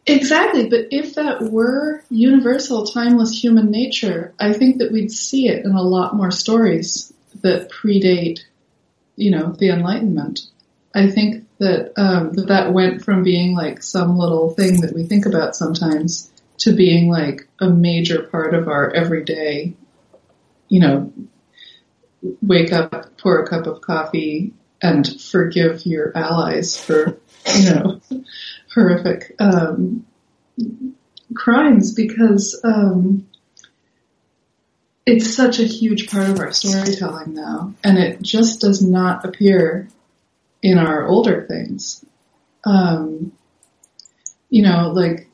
[0.08, 5.66] Exactly, but if that were universal, timeless human nature, I think that we'd see it
[5.66, 7.12] in a lot more stories
[7.46, 8.40] that predate,
[9.16, 10.42] you know, the Enlightenment.
[10.96, 15.04] I think that um, that that went from being like some little thing that we
[15.06, 19.76] think about sometimes to being like a major part of our everyday,
[20.70, 21.14] you know,
[22.42, 27.20] wake up, pour a cup of coffee, and forgive your allies for,
[27.56, 28.02] you know,
[28.74, 30.04] horrific um,
[31.36, 33.28] crimes because um,
[35.06, 39.88] it's such a huge part of our storytelling now, and it just does not appear
[40.64, 42.04] in our older things.
[42.64, 43.32] Um,
[44.50, 45.30] you know, like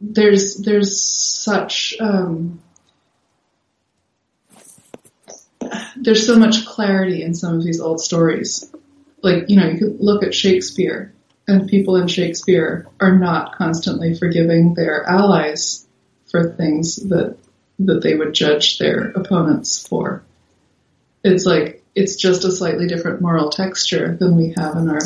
[0.00, 2.60] there's there's such um,
[5.96, 8.70] there's so much clarity in some of these old stories.
[9.22, 11.14] Like you know, you could look at Shakespeare,
[11.48, 15.85] and people in Shakespeare are not constantly forgiving their allies
[16.30, 17.36] for things that
[17.78, 20.24] that they would judge their opponents for.
[21.22, 25.00] It's like it's just a slightly different moral texture than we have in our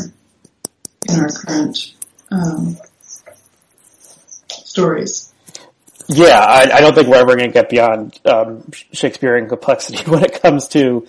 [1.08, 1.94] in our current
[2.30, 2.76] um,
[4.48, 5.32] stories.
[6.08, 10.24] Yeah, I, I, don't think we're ever going to get beyond um, Shakespearean complexity when
[10.24, 11.06] it comes to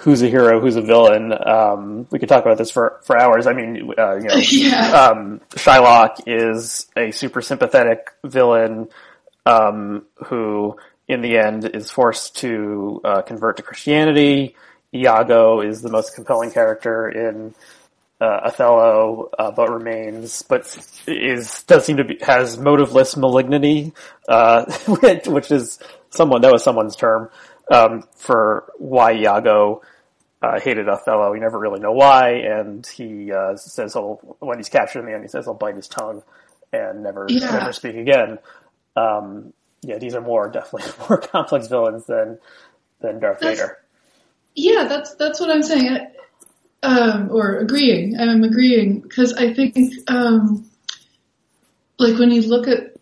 [0.00, 1.32] who's a hero, who's a villain.
[1.32, 3.48] Um, we could talk about this for, for hours.
[3.48, 4.92] I mean, uh, you know, yeah.
[4.92, 8.88] um, Shylock is a super sympathetic villain
[9.48, 10.76] um, who,
[11.08, 14.54] in the end, is forced to uh, convert to Christianity.
[14.94, 17.54] Iago is the most compelling character in
[18.20, 20.62] uh, Othello, uh, but remains, but
[21.06, 23.92] is does seem to be has motiveless malignity,
[24.28, 24.64] uh,
[25.26, 25.78] which is
[26.10, 27.30] someone that was someone's term
[27.70, 29.82] um, for why Iago
[30.42, 31.32] uh, hated Othello.
[31.32, 35.12] You never really know why, and he uh, says he'll when he's captured in the
[35.12, 36.22] end, he says he'll bite his tongue
[36.72, 37.50] and never yeah.
[37.50, 38.38] never speak again.
[38.98, 42.38] Um, yeah, these are more definitely more complex villains than
[43.00, 43.78] than Darth that's, Vader.
[44.54, 46.08] Yeah, that's that's what I'm saying
[46.82, 48.18] um, or agreeing.
[48.18, 50.68] I'm agreeing because I think, um,
[51.98, 52.94] like when you look at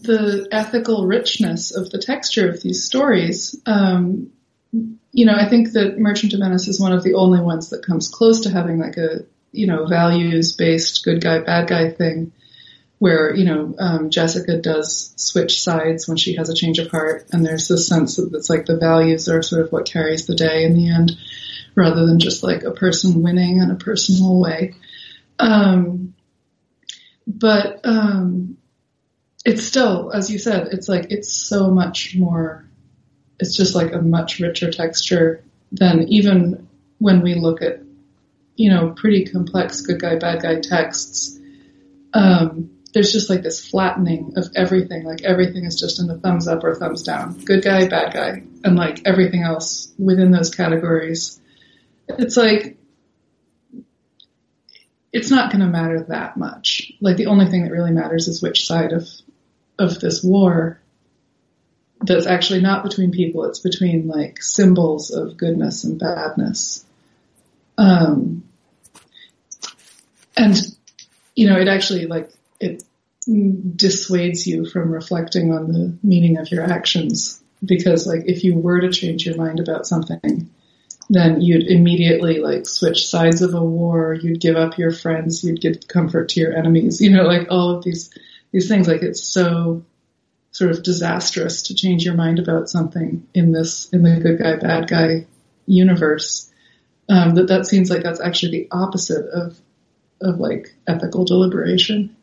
[0.00, 4.30] the ethical richness of the texture of these stories, um,
[5.12, 7.84] you know, I think that Merchant of Venice is one of the only ones that
[7.84, 12.32] comes close to having like a, you know, values based good guy, bad guy thing
[13.00, 17.26] where, you know, um, Jessica does switch sides when she has a change of heart
[17.32, 20.34] and there's this sense that it's like the values are sort of what carries the
[20.34, 21.12] day in the end
[21.74, 24.74] rather than just like a person winning in a personal way.
[25.38, 26.14] Um,
[27.26, 28.58] but um,
[29.46, 32.68] it's still, as you said, it's like it's so much more.
[33.38, 37.80] It's just like a much richer texture than even when we look at,
[38.56, 41.38] you know, pretty complex good guy bad guy texts.
[42.12, 45.04] Um, there's just like this flattening of everything.
[45.04, 47.38] Like everything is just in the thumbs up or thumbs down.
[47.44, 48.42] Good guy, bad guy.
[48.64, 51.40] And like everything else within those categories
[52.18, 52.76] it's like
[55.12, 56.92] it's not going to matter that much.
[57.00, 59.08] Like the only thing that really matters is which side of
[59.78, 60.80] of this war
[62.02, 63.44] that's actually not between people.
[63.44, 66.84] It's between like symbols of goodness and badness.
[67.76, 68.44] Um,
[70.36, 70.56] and
[71.34, 72.84] you know, it actually like it
[73.76, 77.42] dissuades you from reflecting on the meaning of your actions.
[77.64, 80.50] Because like if you were to change your mind about something
[81.10, 85.60] then you'd immediately like switch sides of a war, you'd give up your friends, you'd
[85.60, 88.10] give comfort to your enemies, you know, like all of these,
[88.52, 89.84] these things, like it's so
[90.52, 94.54] sort of disastrous to change your mind about something in this, in the good guy,
[94.54, 95.26] bad guy
[95.66, 96.48] universe,
[97.08, 99.58] um, that that seems like that's actually the opposite of,
[100.20, 102.14] of like ethical deliberation.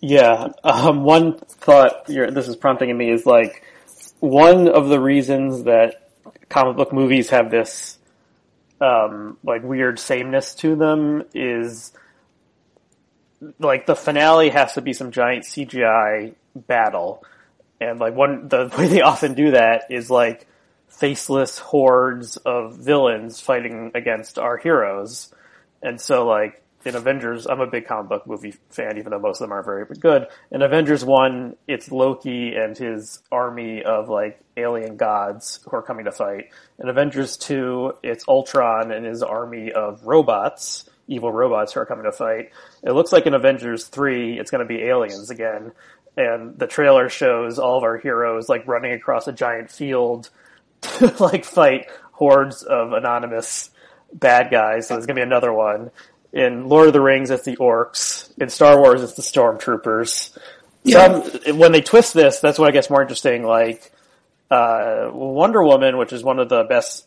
[0.00, 0.48] Yeah.
[0.62, 3.64] Um, one thought this is prompting in me is like,
[4.20, 6.10] one of the reasons that
[6.48, 7.98] comic book movies have this
[8.80, 11.92] um, like weird sameness to them is
[13.58, 17.24] like the finale has to be some giant CGI battle,
[17.80, 20.46] and like one the way they often do that is like
[20.88, 25.32] faceless hordes of villains fighting against our heroes,
[25.82, 29.40] and so like in Avengers, I'm a big comic book movie fan, even though most
[29.40, 30.28] of them aren't very good.
[30.52, 36.04] In Avengers 1, it's Loki and his army of like alien gods who are coming
[36.04, 36.50] to fight.
[36.78, 42.04] In Avengers 2, it's Ultron and his army of robots, evil robots who are coming
[42.04, 42.50] to fight.
[42.84, 45.72] It looks like in Avengers 3, it's going to be aliens again.
[46.16, 50.30] And the trailer shows all of our heroes like running across a giant field
[50.82, 53.70] to like fight hordes of anonymous
[54.12, 54.86] bad guys.
[54.86, 55.90] So there's going to be another one.
[56.36, 58.30] In Lord of the Rings, it's the orcs.
[58.38, 60.36] In Star Wars, it's the stormtroopers.
[60.82, 61.22] Yeah.
[61.22, 63.42] Some, when they twist this, that's what I guess more interesting.
[63.42, 63.90] Like
[64.50, 67.06] uh, Wonder Woman, which is one of the best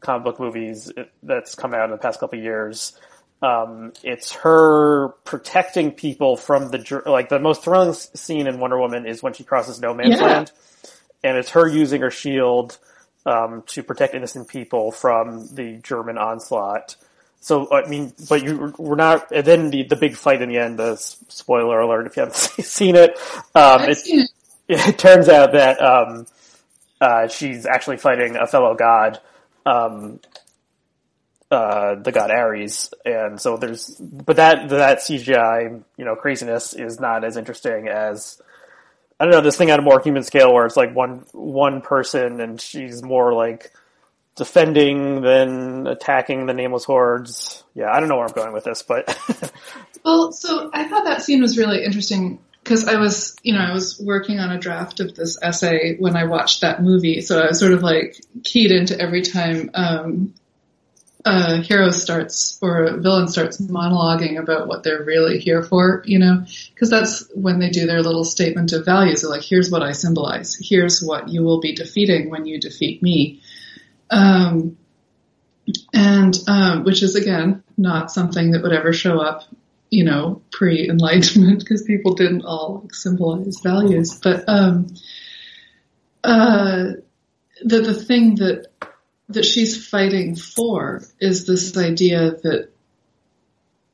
[0.00, 0.90] comic book movies
[1.22, 2.98] that's come out in the past couple of years.
[3.42, 9.06] Um, it's her protecting people from the like the most thrilling scene in Wonder Woman
[9.06, 10.26] is when she crosses no man's yeah.
[10.26, 10.52] land,
[11.22, 12.78] and it's her using her shield
[13.26, 16.96] um, to protect innocent people from the German onslaught.
[17.40, 19.32] So I mean, but you we're not.
[19.32, 20.78] And then the the big fight in the end.
[20.78, 23.18] The spoiler alert if you haven't seen it.
[23.54, 24.30] Um, it, seen it.
[24.68, 26.26] it, turns out that um,
[27.00, 29.20] uh, she's actually fighting a fellow god,
[29.64, 30.20] um,
[31.50, 33.88] uh, the god Ares, and so there's.
[33.98, 38.40] But that that CGI you know craziness is not as interesting as
[39.20, 41.82] I don't know this thing on a more human scale where it's like one one
[41.82, 43.70] person and she's more like
[44.36, 47.64] defending then attacking the nameless hordes.
[47.74, 49.16] Yeah, I don't know where I'm going with this, but
[50.04, 53.72] well, so I thought that scene was really interesting because I was, you know, I
[53.72, 57.48] was working on a draft of this essay when I watched that movie, so I
[57.48, 60.34] was sort of like keyed into every time um,
[61.24, 66.18] a hero starts or a villain starts monologuing about what they're really here for, you
[66.18, 69.20] know, because that's when they do their little statement of values.
[69.20, 70.56] They're like, here's what I symbolize.
[70.60, 73.42] Here's what you will be defeating when you defeat me.
[74.10, 74.76] Um,
[75.94, 79.44] and, um, which is again, not something that would ever show up,
[79.88, 84.18] you know, pre-enlightenment because people didn't all like, symbolize values.
[84.20, 84.88] But, um,
[86.24, 86.92] uh,
[87.62, 88.66] the, the thing that
[89.28, 92.70] that she's fighting for is this idea that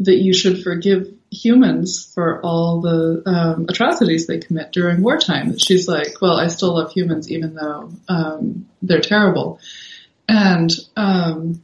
[0.01, 5.59] that you should forgive humans for all the um, atrocities they commit during wartime.
[5.59, 9.59] She's like, well, I still love humans even though um, they're terrible,
[10.29, 11.63] and um,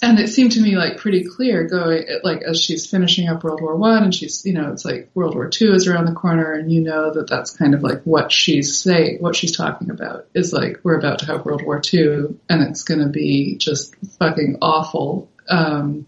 [0.00, 3.60] and it seemed to me like pretty clear going like as she's finishing up World
[3.60, 6.52] War One and she's you know it's like World War Two is around the corner
[6.52, 10.26] and you know that that's kind of like what she's saying what she's talking about
[10.34, 13.94] is like we're about to have World War Two and it's going to be just
[14.18, 15.30] fucking awful.
[15.48, 16.06] Um,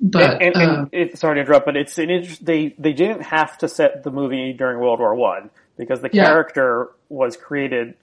[0.00, 2.92] but and, and, and um, it, sorry to interrupt, but it's an inter- they they
[2.92, 7.16] didn't have to set the movie during World War One because the character yeah.
[7.16, 7.94] was created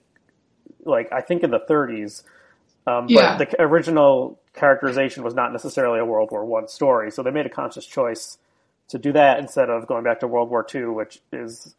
[0.86, 2.22] like I think in the 30s.
[2.86, 3.36] Um, but yeah.
[3.36, 7.50] the original characterization was not necessarily a World War One story, so they made a
[7.50, 8.38] conscious choice
[8.88, 11.74] to do that instead of going back to World War Two, which is,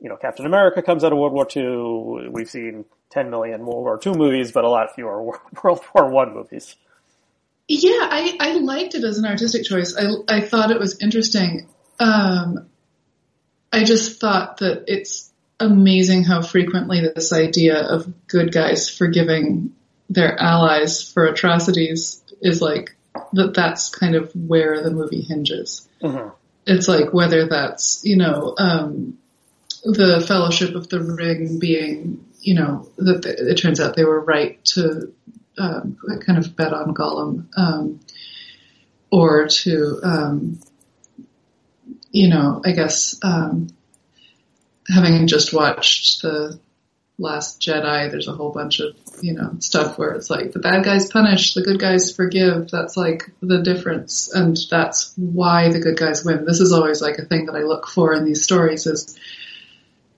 [0.00, 2.28] you know, Captain America comes out of World War Two.
[2.30, 5.22] We've seen 10 million World War Two movies, but a lot fewer
[5.62, 6.76] World War One movies.
[7.72, 9.96] Yeah, I, I liked it as an artistic choice.
[9.96, 11.68] I, I thought it was interesting.
[12.00, 12.68] Um,
[13.72, 15.29] I just thought that it's
[15.60, 19.74] amazing how frequently this idea of good guys forgiving
[20.08, 22.96] their allies for atrocities is like
[23.32, 25.88] that that's kind of where the movie hinges.
[26.02, 26.30] Mm-hmm.
[26.66, 29.18] It's like whether that's, you know, um,
[29.84, 34.62] the Fellowship of the Ring being, you know, that it turns out they were right
[34.66, 35.12] to
[35.58, 38.00] um, kind of bet on Gollum, um,
[39.10, 40.60] or to, um,
[42.10, 43.68] you know, I guess um,
[44.92, 46.58] having just watched the
[47.18, 50.84] Last Jedi, there's a whole bunch of, you know, stuff where it's like the bad
[50.84, 52.70] guys punish, the good guys forgive.
[52.70, 54.32] That's like the difference.
[54.32, 56.46] And that's why the good guys win.
[56.46, 59.18] This is always like a thing that I look for in these stories is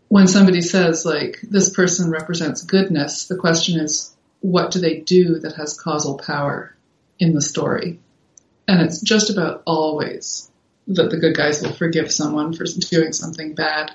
[0.07, 5.41] when somebody says like this person represents goodness, the question is what do they do
[5.41, 6.77] that has causal power
[7.19, 7.99] in the story?
[8.69, 10.51] And it's just about always
[10.87, 13.93] that the good guys will forgive someone for doing something bad.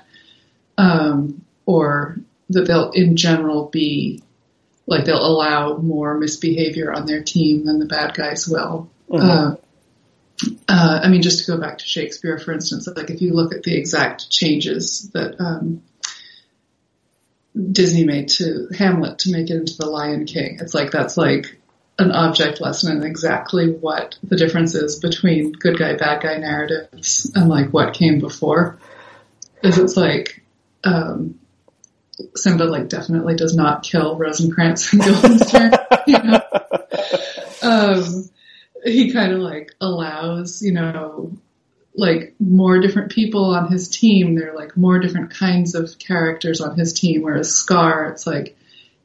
[0.78, 2.16] Um, or
[2.50, 4.22] that they'll in general be
[4.86, 8.90] like they'll allow more misbehavior on their team than the bad guys will.
[9.10, 9.28] Mm-hmm.
[9.28, 9.54] Uh,
[10.68, 13.54] uh, I mean, just to go back to Shakespeare, for instance, like if you look
[13.54, 15.82] at the exact changes that um,
[17.72, 21.58] Disney made to Hamlet to make it into the Lion King, it's like that's like
[21.98, 27.30] an object lesson in exactly what the difference is between good guy, bad guy narratives
[27.34, 28.78] and like what came before.
[29.62, 30.44] Is it's like
[30.84, 31.38] um,
[32.34, 35.72] Simba like definitely does not kill Rosencrantz and Guildenstern.
[36.06, 36.40] you know?
[37.62, 38.30] um,
[38.84, 41.36] he kind of like allows, you know,
[41.94, 44.34] like more different people on his team.
[44.34, 47.22] There are like more different kinds of characters on his team.
[47.22, 48.56] Whereas Scar, it's like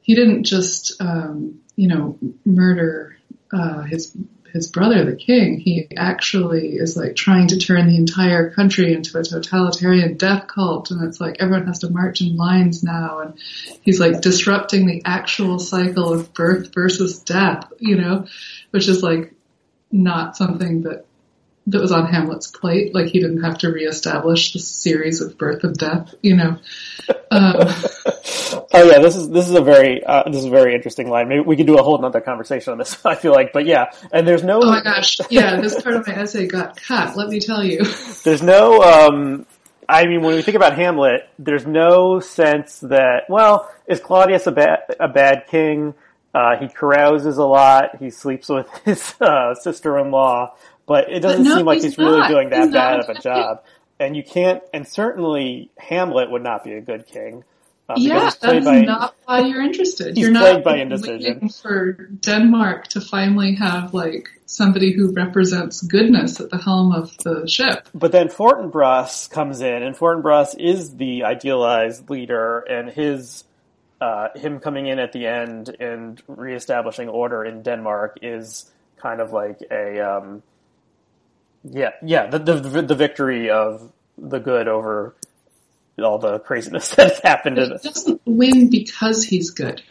[0.02, 3.18] he didn't just, um, you know, murder
[3.52, 4.16] uh, his
[4.54, 9.18] his brother, the king, he actually is like trying to turn the entire country into
[9.18, 10.92] a totalitarian death cult.
[10.92, 13.20] And it's like everyone has to march in lines now.
[13.20, 13.34] And
[13.82, 18.28] he's like disrupting the actual cycle of birth versus death, you know,
[18.70, 19.34] which is like
[19.92, 21.08] not something that
[21.68, 22.94] that was on Hamlet's plate.
[22.94, 26.58] Like he didn't have to reestablish the series of birth and death, you know.
[27.32, 27.56] Um,
[28.74, 31.30] oh yeah, this is this is a very uh, this is a very interesting line.
[31.30, 32.98] Maybe we could do a whole another conversation on this.
[33.06, 34.60] I feel like, but yeah, and there's no.
[34.62, 37.16] Oh my gosh, yeah, this part of my essay got cut.
[37.16, 37.84] Let me tell you.
[38.24, 38.82] There's no.
[38.82, 39.46] um
[39.88, 44.52] I mean, when we think about Hamlet, there's no sense that well, is Claudius a
[44.52, 45.94] bad a bad king?
[46.34, 47.98] Uh, he carouses a lot.
[47.98, 50.56] He sleeps with his uh, sister-in-law
[50.86, 53.10] but it doesn't but no, seem like he's, he's really doing that he's bad of
[53.10, 53.64] a job.
[54.00, 57.44] And you can't, and certainly Hamlet would not be a good king.
[57.88, 60.16] Uh, Yeah, that's by- not why you're interested.
[60.16, 61.34] He's you're not by indecision.
[61.34, 67.16] waiting for Denmark to finally have like somebody who represents goodness at the helm of
[67.24, 67.88] the ship.
[67.94, 73.44] But then Fortinbras comes in, and Fortinbras is the idealized leader, and his
[74.02, 79.32] uh, him coming in at the end and reestablishing order in Denmark is kind of
[79.32, 80.44] like a um,
[81.64, 85.16] yeah yeah the, the the victory of the good over
[86.02, 87.58] all the craziness that's happened.
[87.58, 89.82] He doesn't win because he's good.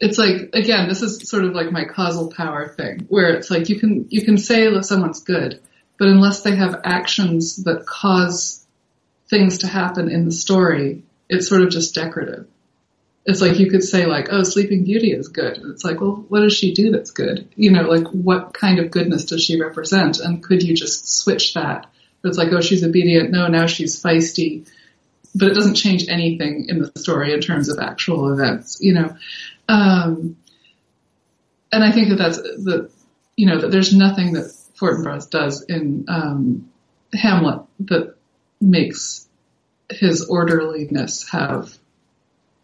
[0.00, 3.68] It's like again, this is sort of like my causal power thing, where it's like
[3.68, 5.60] you can you can say that someone's good,
[5.98, 8.64] but unless they have actions that cause
[9.28, 12.46] things to happen in the story, it's sort of just decorative.
[13.28, 15.60] It's like you could say like, oh, Sleeping Beauty is good.
[15.70, 17.48] It's like, well, what does she do that's good?
[17.54, 20.18] You know, like what kind of goodness does she represent?
[20.18, 21.86] And could you just switch that?
[22.24, 23.30] It's like, oh, she's obedient.
[23.30, 24.66] No, now she's feisty
[25.34, 29.16] but it doesn't change anything in the story in terms of actual events, you know.
[29.68, 30.36] Um,
[31.70, 32.90] and I think that that's the,
[33.36, 34.46] you know, that there's nothing that
[34.78, 36.70] Fortinbras does in um,
[37.12, 38.16] Hamlet that
[38.60, 39.26] makes
[39.90, 41.76] his orderliness have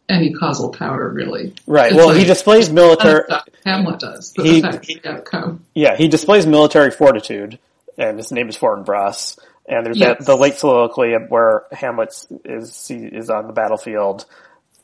[0.09, 1.55] any causal power, really.
[1.67, 1.87] right.
[1.89, 3.25] It's Well, like- he displays military.
[3.65, 4.63] Hamlet does He-
[5.05, 5.65] outcome.
[5.75, 7.59] Yeah, he displays military fortitude,
[7.97, 9.39] and his name is Fortinbras.
[9.67, 14.27] And there's that the late soliloquy where Hamlet is is on the battlefield,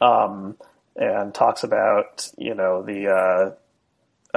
[0.01, 0.57] um,
[0.97, 3.51] and talks about you know the uh,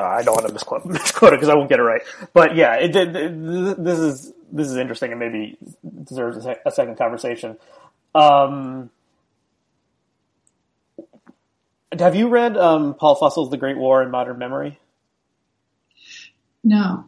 [0.01, 2.01] uh, I don't want to misquote, misquote it because I won't get it right.
[2.33, 5.57] But yeah, it, it, it- this is this is interesting and maybe
[6.03, 7.57] deserves a, a second conversation.
[8.13, 8.89] Um,
[11.99, 14.79] have you read um, Paul Fussell's The Great War and Modern Memory?
[16.63, 17.05] No.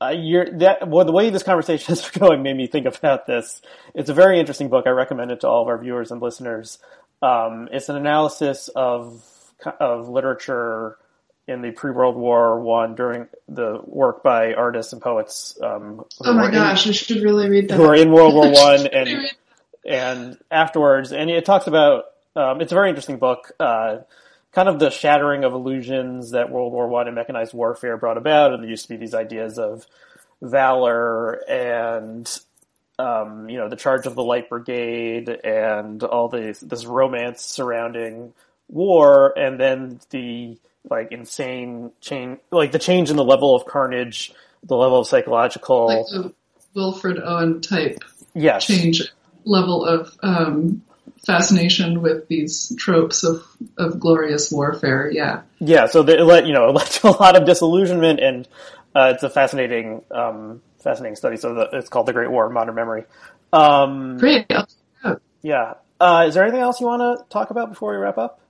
[0.00, 3.62] Uh, you're that well, the way this conversation is going made me think about this.
[3.94, 4.86] It's a very interesting book.
[4.86, 6.78] I recommend it to all of our viewers and listeners.
[7.22, 9.24] Um, it's an analysis of
[9.78, 10.98] of literature
[11.46, 15.56] in the pre World War One during the work by artists and poets.
[15.62, 17.76] Um, Oh my were in- gosh, I should really read that.
[17.76, 19.28] who are in World War One and I
[19.84, 22.04] and afterwards, and it talks about.
[22.34, 23.52] Um, it's a very interesting book.
[23.60, 23.98] Uh,
[24.52, 28.52] kind of the shattering of illusions that World War One and mechanized warfare brought about,
[28.52, 29.86] and there used to be these ideas of
[30.40, 32.28] valor and
[32.98, 38.32] um, you know the charge of the Light Brigade and all this this romance surrounding
[38.68, 40.58] war, and then the
[40.88, 44.32] like insane change, like the change in the level of carnage,
[44.64, 46.32] the level of psychological like
[46.74, 47.98] Wilfred Owen type
[48.34, 49.02] yes, change
[49.44, 50.82] level of um,
[51.26, 53.44] fascination with these tropes of,
[53.78, 55.10] of glorious warfare.
[55.10, 55.42] Yeah.
[55.60, 58.48] Yeah, so the, it led, you know, it led to a lot of disillusionment, and
[58.94, 61.36] uh, it's a fascinating, um, fascinating study.
[61.36, 63.04] So the, it's called "The Great War: of Modern Memory."
[63.52, 64.46] Um, Great.
[64.50, 65.22] I'll check it out.
[65.42, 65.74] yeah.
[66.00, 68.40] Uh, is there anything else you want to talk about before we wrap up?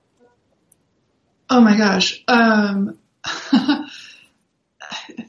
[1.49, 2.23] Oh my gosh.
[2.27, 3.87] Um, I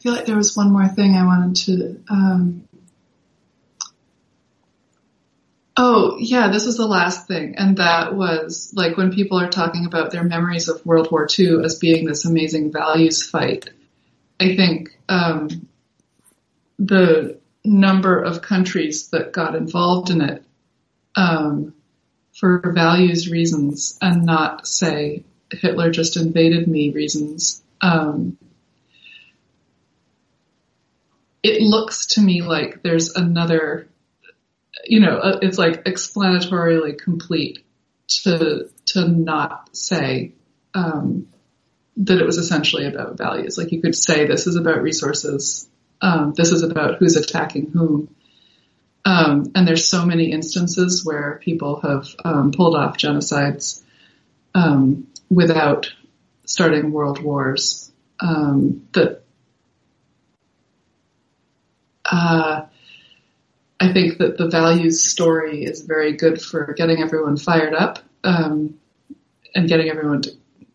[0.00, 2.00] feel like there was one more thing I wanted to.
[2.08, 2.68] Um,
[5.76, 7.56] oh, yeah, this was the last thing.
[7.56, 11.64] And that was like when people are talking about their memories of World War II
[11.64, 13.70] as being this amazing values fight.
[14.40, 15.68] I think um,
[16.78, 20.44] the number of countries that got involved in it
[21.16, 21.74] um,
[22.34, 27.62] for values reasons and not, say, Hitler just invaded me reasons.
[27.80, 28.38] Um,
[31.42, 33.88] it looks to me like there's another,
[34.86, 37.64] you know, uh, it's like explanatorily complete
[38.08, 40.32] to to not say
[40.74, 41.28] um,
[41.96, 43.56] that it was essentially about values.
[43.56, 45.68] Like you could say this is about resources,
[46.00, 48.14] um, this is about who's attacking whom.
[49.06, 53.82] Um, and there's so many instances where people have um, pulled off genocides
[54.54, 55.92] um, without
[56.46, 57.92] starting world wars.
[58.20, 59.22] Um, that
[62.10, 62.63] uh,
[63.84, 68.78] I think that the values story is very good for getting everyone fired up um,
[69.54, 70.30] and getting everyone to,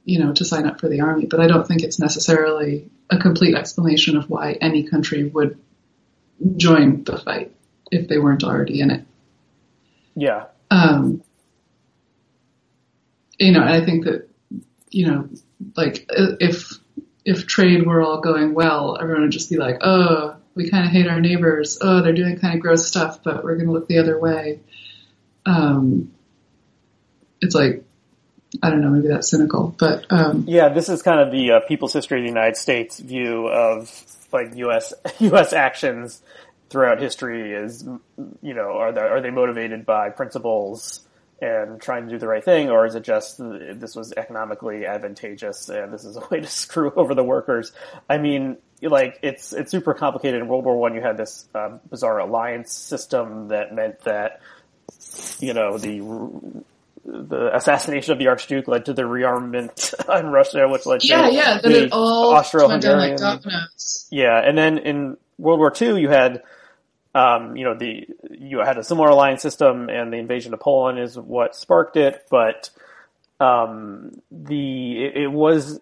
[0.06, 1.26] you know, to sign up for the army.
[1.26, 5.60] But I don't think it's necessarily a complete explanation of why any country would
[6.56, 7.52] join the fight
[7.92, 9.06] if they weren't already in it.
[10.16, 11.24] Yeah, Um,
[13.40, 14.30] you know, and I think that,
[14.90, 15.30] you know,
[15.76, 16.74] like if
[17.26, 20.92] if trade were all going well, everyone would just be like, oh, we kind of
[20.92, 21.78] hate our neighbors.
[21.82, 24.60] Oh, they're doing kind of gross stuff, but we're going to look the other way.
[25.46, 26.12] Um,
[27.42, 27.84] it's like,
[28.62, 30.70] I don't know, maybe that's cynical, but um, yeah.
[30.70, 33.92] This is kind of the uh, People's History of the United States view of
[34.32, 34.94] like U.S.
[35.20, 35.54] U.S.
[35.54, 36.22] actions
[36.70, 37.54] throughout history.
[37.54, 37.88] Is
[38.42, 41.02] you know, are they are they motivated by principles
[41.42, 45.70] and trying to do the right thing, or is it just this was economically advantageous
[45.70, 47.72] and this is a way to screw over the workers?
[48.10, 50.42] I mean, like it's it's super complicated.
[50.42, 54.42] In World War One, you had this um, bizarre alliance system that meant that
[55.40, 56.64] you know the
[57.06, 61.34] the assassination of the Archduke led to the rearmament in Russia, which led yeah, to
[61.34, 63.18] yeah, then it all Austro-Hungarian.
[63.18, 63.42] Like
[64.10, 66.44] yeah, and then in World War II, you had
[67.16, 71.00] um, you know, the you had a similar alliance system, and the invasion of Poland
[71.00, 72.28] is what sparked it.
[72.30, 72.70] But
[73.40, 75.80] um, the it, it, was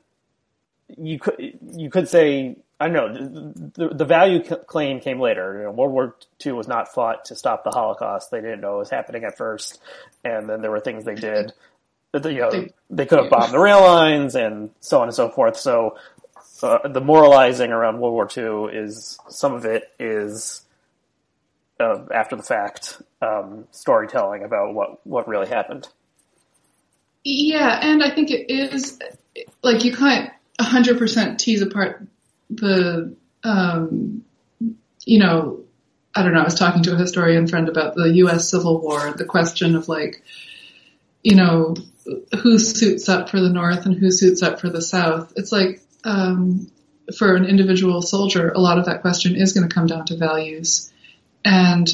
[0.97, 5.57] you could you could say I don't know the, the value claim came later.
[5.57, 6.15] You know, World War
[6.45, 8.29] II was not fought to stop the Holocaust.
[8.29, 9.79] They didn't know it was happening at first,
[10.23, 11.53] and then there were things they did.
[12.13, 15.29] That, you know, they could have bombed the rail lines and so on and so
[15.29, 15.57] forth.
[15.57, 15.97] So
[16.63, 20.63] uh, the moralizing around World War II is some of it is
[21.79, 25.87] uh, after the fact um, storytelling about what what really happened.
[27.23, 28.99] Yeah, and I think it is
[29.63, 32.07] like you can't hundred percent tease apart
[32.49, 34.23] the um,
[35.05, 35.63] you know
[36.15, 36.41] I don't know.
[36.41, 38.49] I was talking to a historian friend about the U.S.
[38.49, 40.23] Civil War, the question of like
[41.23, 41.75] you know
[42.41, 45.33] who suits up for the North and who suits up for the South.
[45.35, 46.71] It's like um,
[47.17, 50.17] for an individual soldier, a lot of that question is going to come down to
[50.17, 50.91] values
[51.43, 51.87] and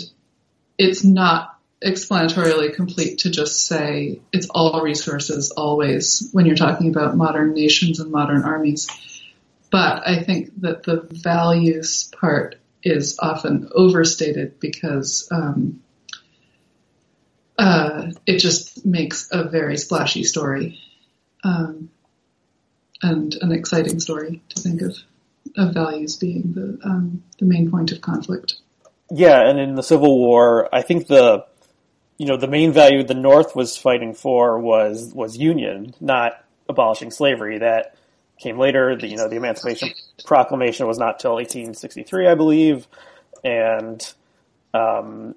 [0.77, 7.15] it's not explanatorily complete to just say it's all resources always when you're talking about
[7.15, 8.87] modern nations and modern armies.
[9.74, 15.82] But I think that the values part is often overstated because um,
[17.57, 20.80] uh, it just makes a very splashy story
[21.43, 21.89] um,
[23.01, 24.95] and an exciting story to think of
[25.57, 28.53] of values being the um, the main point of conflict.
[29.09, 31.47] Yeah, and in the Civil War, I think the
[32.19, 36.34] you know the main value the North was fighting for was was union, not
[36.69, 37.57] abolishing slavery.
[37.57, 37.95] That
[38.39, 38.95] came later.
[38.95, 39.91] The you know the Emancipation
[40.25, 42.88] Proclamation was not till 1863, I believe,
[43.43, 44.13] and
[44.73, 45.36] um,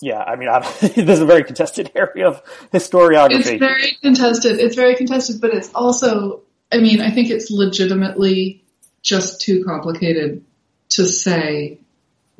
[0.00, 0.48] yeah, I mean,
[0.80, 2.42] this is a very contested area of
[2.72, 3.46] historiography.
[3.46, 4.60] It's very contested.
[4.60, 8.62] It's very contested, but it's also, I mean, I think it's legitimately
[9.02, 10.44] just too complicated
[10.90, 11.78] to say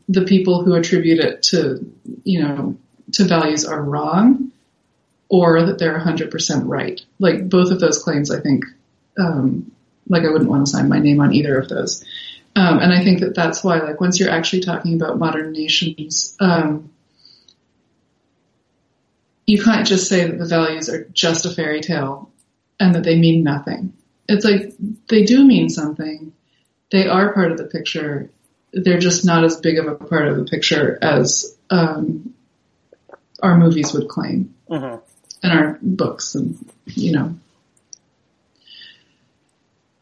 [0.08, 1.90] the people who attribute it to,
[2.24, 2.76] you know,
[3.12, 4.52] to values are wrong
[5.28, 7.00] or that they're 100% right.
[7.18, 8.64] Like both of those claims, I think,
[9.18, 9.72] um,
[10.08, 12.04] like I wouldn't want to sign my name on either of those.
[12.56, 16.36] Um, and I think that that's why, like, once you're actually talking about modern nations,
[16.38, 16.90] um,
[19.46, 22.30] you can't just say that the values are just a fairy tale
[22.78, 23.92] and that they mean nothing.
[24.28, 24.72] It's like
[25.08, 26.32] they do mean something.
[26.90, 28.30] They are part of the picture
[28.74, 32.34] they're just not as big of a part of the picture as um,
[33.42, 35.02] our movies would claim, mm-hmm.
[35.42, 37.38] and our books, and you know.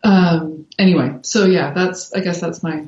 [0.02, 2.84] Um, anyway, so yeah, that's I guess that's my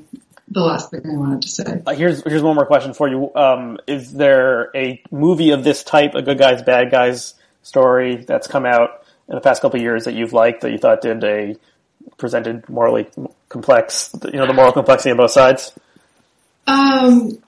[0.49, 1.83] the last thing I wanted to say.
[1.87, 3.35] Uh, here's here's one more question for you.
[3.35, 8.47] Um, is there a movie of this type, a good guys bad guys story that's
[8.47, 11.25] come out in the past couple of years that you've liked that you thought did
[11.25, 11.57] a
[12.17, 13.09] presented morally
[13.49, 15.73] complex, you know, the moral complexity on both sides?
[16.67, 17.39] Um,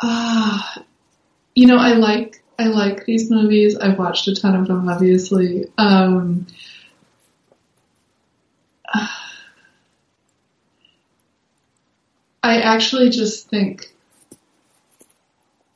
[0.00, 0.60] uh,
[1.54, 3.76] you know, I like, I like these movies.
[3.76, 5.66] I've watched a ton of them, obviously.
[5.78, 6.46] Um,
[12.42, 13.92] I actually just think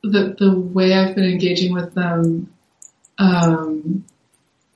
[0.03, 2.51] that the way I've been engaging with them
[3.17, 4.05] um,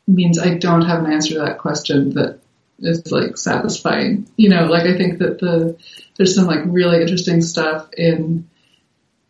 [0.07, 2.39] means I don't have an answer to that question that
[2.79, 4.29] is like satisfying.
[4.36, 5.77] You know, like I think that the
[6.17, 8.47] there's some like really interesting stuff in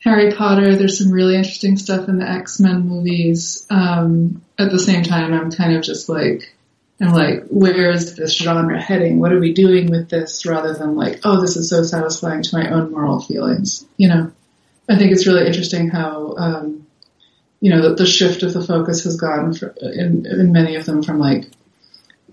[0.03, 0.75] Harry Potter.
[0.75, 3.65] There's some really interesting stuff in the X Men movies.
[3.69, 6.54] Um, at the same time, I'm kind of just like
[7.01, 9.19] I'm like, where is this genre heading?
[9.19, 10.45] What are we doing with this?
[10.45, 13.85] Rather than like, oh, this is so satisfying to my own moral feelings.
[13.97, 14.31] You know,
[14.87, 16.35] I think it's really interesting how.
[16.37, 16.81] Um,
[17.61, 20.85] you know, the, the shift of the focus has gone for, in, in many of
[20.85, 21.45] them from like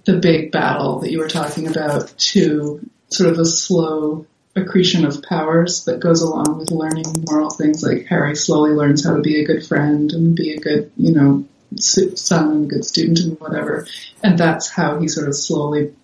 [0.04, 5.22] the big battle that you were talking about to sort of the slow accretion of
[5.22, 9.40] powers that goes along with learning moral things like Harry slowly learns how to be
[9.40, 11.46] a good friend and be a good, you know,
[11.78, 13.86] son and good student and whatever.
[14.22, 15.94] And that's how he sort of slowly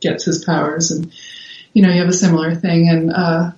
[0.00, 0.90] gets his powers.
[0.90, 1.12] And,
[1.72, 3.52] you know, you have a similar thing in, uh,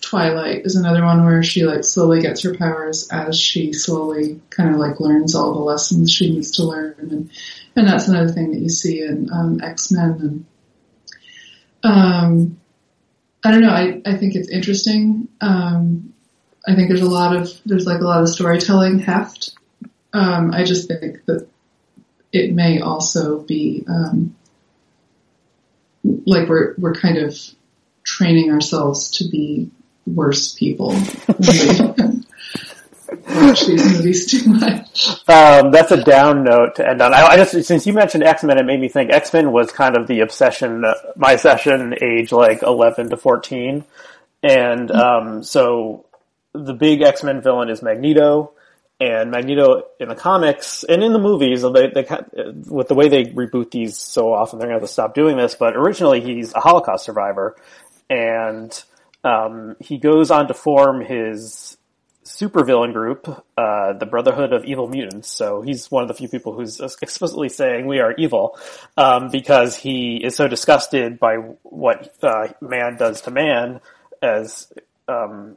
[0.00, 4.70] Twilight is another one where she like slowly gets her powers as she slowly kind
[4.70, 6.94] of like learns all the lessons she needs to learn.
[6.98, 7.30] And,
[7.76, 10.44] and that's another thing that you see in, um, X-Men and,
[11.82, 12.60] um,
[13.42, 13.70] I don't know.
[13.70, 15.28] I, I think it's interesting.
[15.40, 16.12] Um,
[16.66, 19.52] I think there's a lot of there's like a lot of storytelling heft
[20.12, 21.46] Um, I just think that
[22.32, 24.36] it may also be um,
[26.04, 27.36] like we're we're kind of
[28.02, 29.70] training ourselves to be
[30.06, 30.90] worse people
[33.28, 35.08] watch these movies too much.
[35.28, 37.12] Um, that's a down note to end on.
[37.14, 39.72] I, I just since you mentioned X Men, it made me think X Men was
[39.72, 43.84] kind of the obsession, uh, my session, age like eleven to fourteen,
[44.42, 46.06] and um, so
[46.52, 48.52] the big X Men villain is Magneto.
[49.00, 52.06] And Magneto in the comics and in the movies, they, they
[52.68, 55.38] with the way they reboot these so often, they're going to have to stop doing
[55.38, 55.54] this.
[55.54, 57.56] But originally, he's a Holocaust survivor,
[58.10, 58.70] and
[59.24, 61.78] um, he goes on to form his
[62.26, 63.26] supervillain group,
[63.56, 65.30] uh, the Brotherhood of Evil Mutants.
[65.30, 68.58] So he's one of the few people who's explicitly saying we are evil,
[68.98, 73.80] um, because he is so disgusted by what uh, man does to man
[74.22, 74.70] as
[75.08, 75.56] um,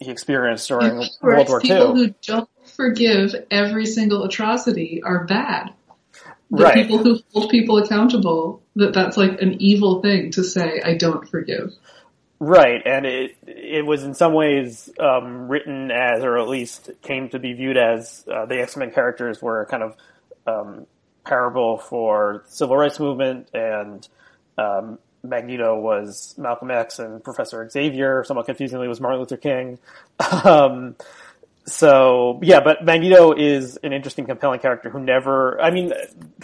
[0.00, 1.70] he experienced during World War II.
[1.70, 5.74] People who don't forgive every single atrocity are bad.
[6.50, 6.74] The Right.
[6.74, 11.28] people who hold people accountable, that that's like an evil thing to say, I don't
[11.28, 11.72] forgive.
[12.40, 17.28] Right, and it it was in some ways um, written as, or at least came
[17.28, 19.96] to be viewed as, uh, the X Men characters were kind of
[20.46, 20.86] um,
[21.24, 24.08] parable for the civil rights movement, and
[24.56, 29.78] um, Magneto was Malcolm X, and Professor Xavier, somewhat confusingly, was Martin Luther King.
[30.44, 30.96] um,
[31.66, 35.60] so yeah, but Magneto is an interesting, compelling character who never.
[35.60, 35.92] I mean,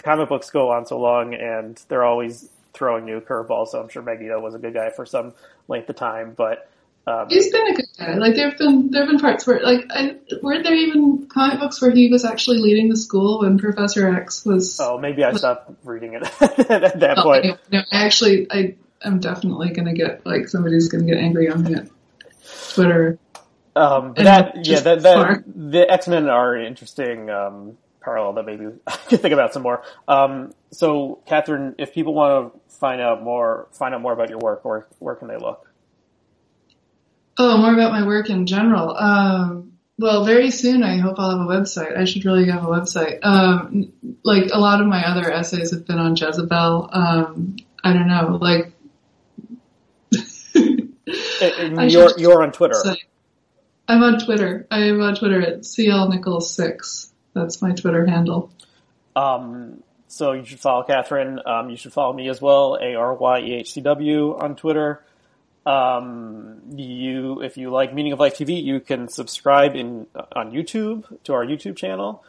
[0.03, 3.69] comic books go on so long, and they're always throwing new curveballs.
[3.69, 5.33] So I'm sure Magneto was a good guy for some
[5.67, 6.69] length of time, but
[7.07, 8.13] um, He's been a good guy.
[8.15, 11.91] Like there've been there've been parts where like I, weren't there even comic books where
[11.91, 14.79] he was actually leading the school when Professor X was.
[14.79, 16.23] oh, maybe I stopped reading it
[16.69, 17.45] at that Oh, point.
[17.45, 21.63] no, no, I actually I am definitely gonna get like somebody's gonna get angry on
[21.63, 21.87] me at
[22.73, 23.17] Twitter.
[23.75, 28.45] Um, but that yeah, that, that the X Men are an interesting um, parallel that
[28.45, 29.83] maybe I could think about some more.
[30.07, 34.39] Um, so, Catherine, if people want to find out more, find out more about your
[34.39, 35.66] work, where where can they look?
[37.37, 38.95] Oh, more about my work in general.
[38.97, 41.97] Um, well, very soon I hope I'll have a website.
[41.97, 43.19] I should really have a website.
[43.23, 46.89] Um, like a lot of my other essays have been on Jezebel.
[46.91, 48.73] Um, I don't know, like.
[51.39, 52.83] And you're you're on Twitter.
[53.87, 54.67] I'm on Twitter.
[54.69, 57.13] I am on Twitter at CL Nichols six.
[57.33, 58.51] That's my Twitter handle.
[59.15, 61.39] Um, so you should follow Catherine.
[61.45, 64.55] Um, you should follow me as well, A R Y E H C W on
[64.55, 65.03] Twitter.
[65.67, 71.03] Um, you, if you like Meaning of Life TV, you can subscribe in on YouTube
[71.25, 72.23] to our YouTube channel,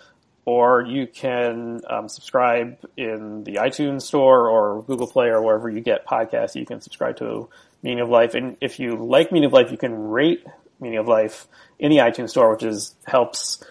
[0.44, 5.80] or you can um, subscribe in the iTunes Store or Google Play or wherever you
[5.80, 6.56] get podcasts.
[6.56, 7.48] You can subscribe to
[7.80, 10.44] Meaning of Life, and if you like Meaning of Life, you can rate
[10.80, 11.46] Meaning of Life
[11.78, 13.62] in the iTunes Store, which is helps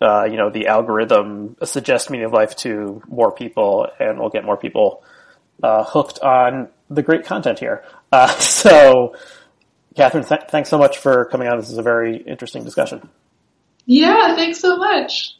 [0.00, 4.44] uh, you know, the algorithm suggest meaning of life to more people and we'll get
[4.44, 5.02] more people,
[5.60, 7.82] uh, hooked on the great content here.
[8.10, 9.14] Uh, so,
[9.96, 11.58] Catherine, th- thanks so much for coming on.
[11.58, 13.08] This is a very interesting discussion.
[13.86, 15.36] Yeah, thanks so much.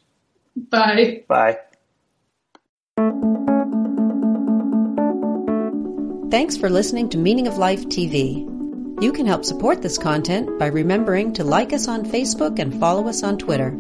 [0.56, 1.24] Bye.
[1.28, 1.58] Bye.
[6.30, 8.46] Thanks for listening to Meaning of Life TV.
[9.00, 13.06] You can help support this content by remembering to like us on Facebook and follow
[13.08, 13.70] us on Twitter.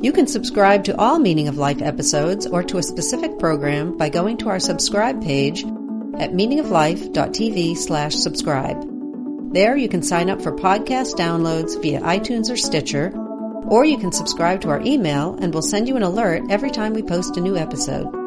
[0.00, 4.08] You can subscribe to all Meaning of Life episodes or to a specific program by
[4.08, 5.64] going to our subscribe page
[6.20, 9.52] at meaningoflife.tv slash subscribe.
[9.52, 13.12] There you can sign up for podcast downloads via iTunes or Stitcher,
[13.68, 16.92] or you can subscribe to our email and we'll send you an alert every time
[16.92, 18.23] we post a new episode.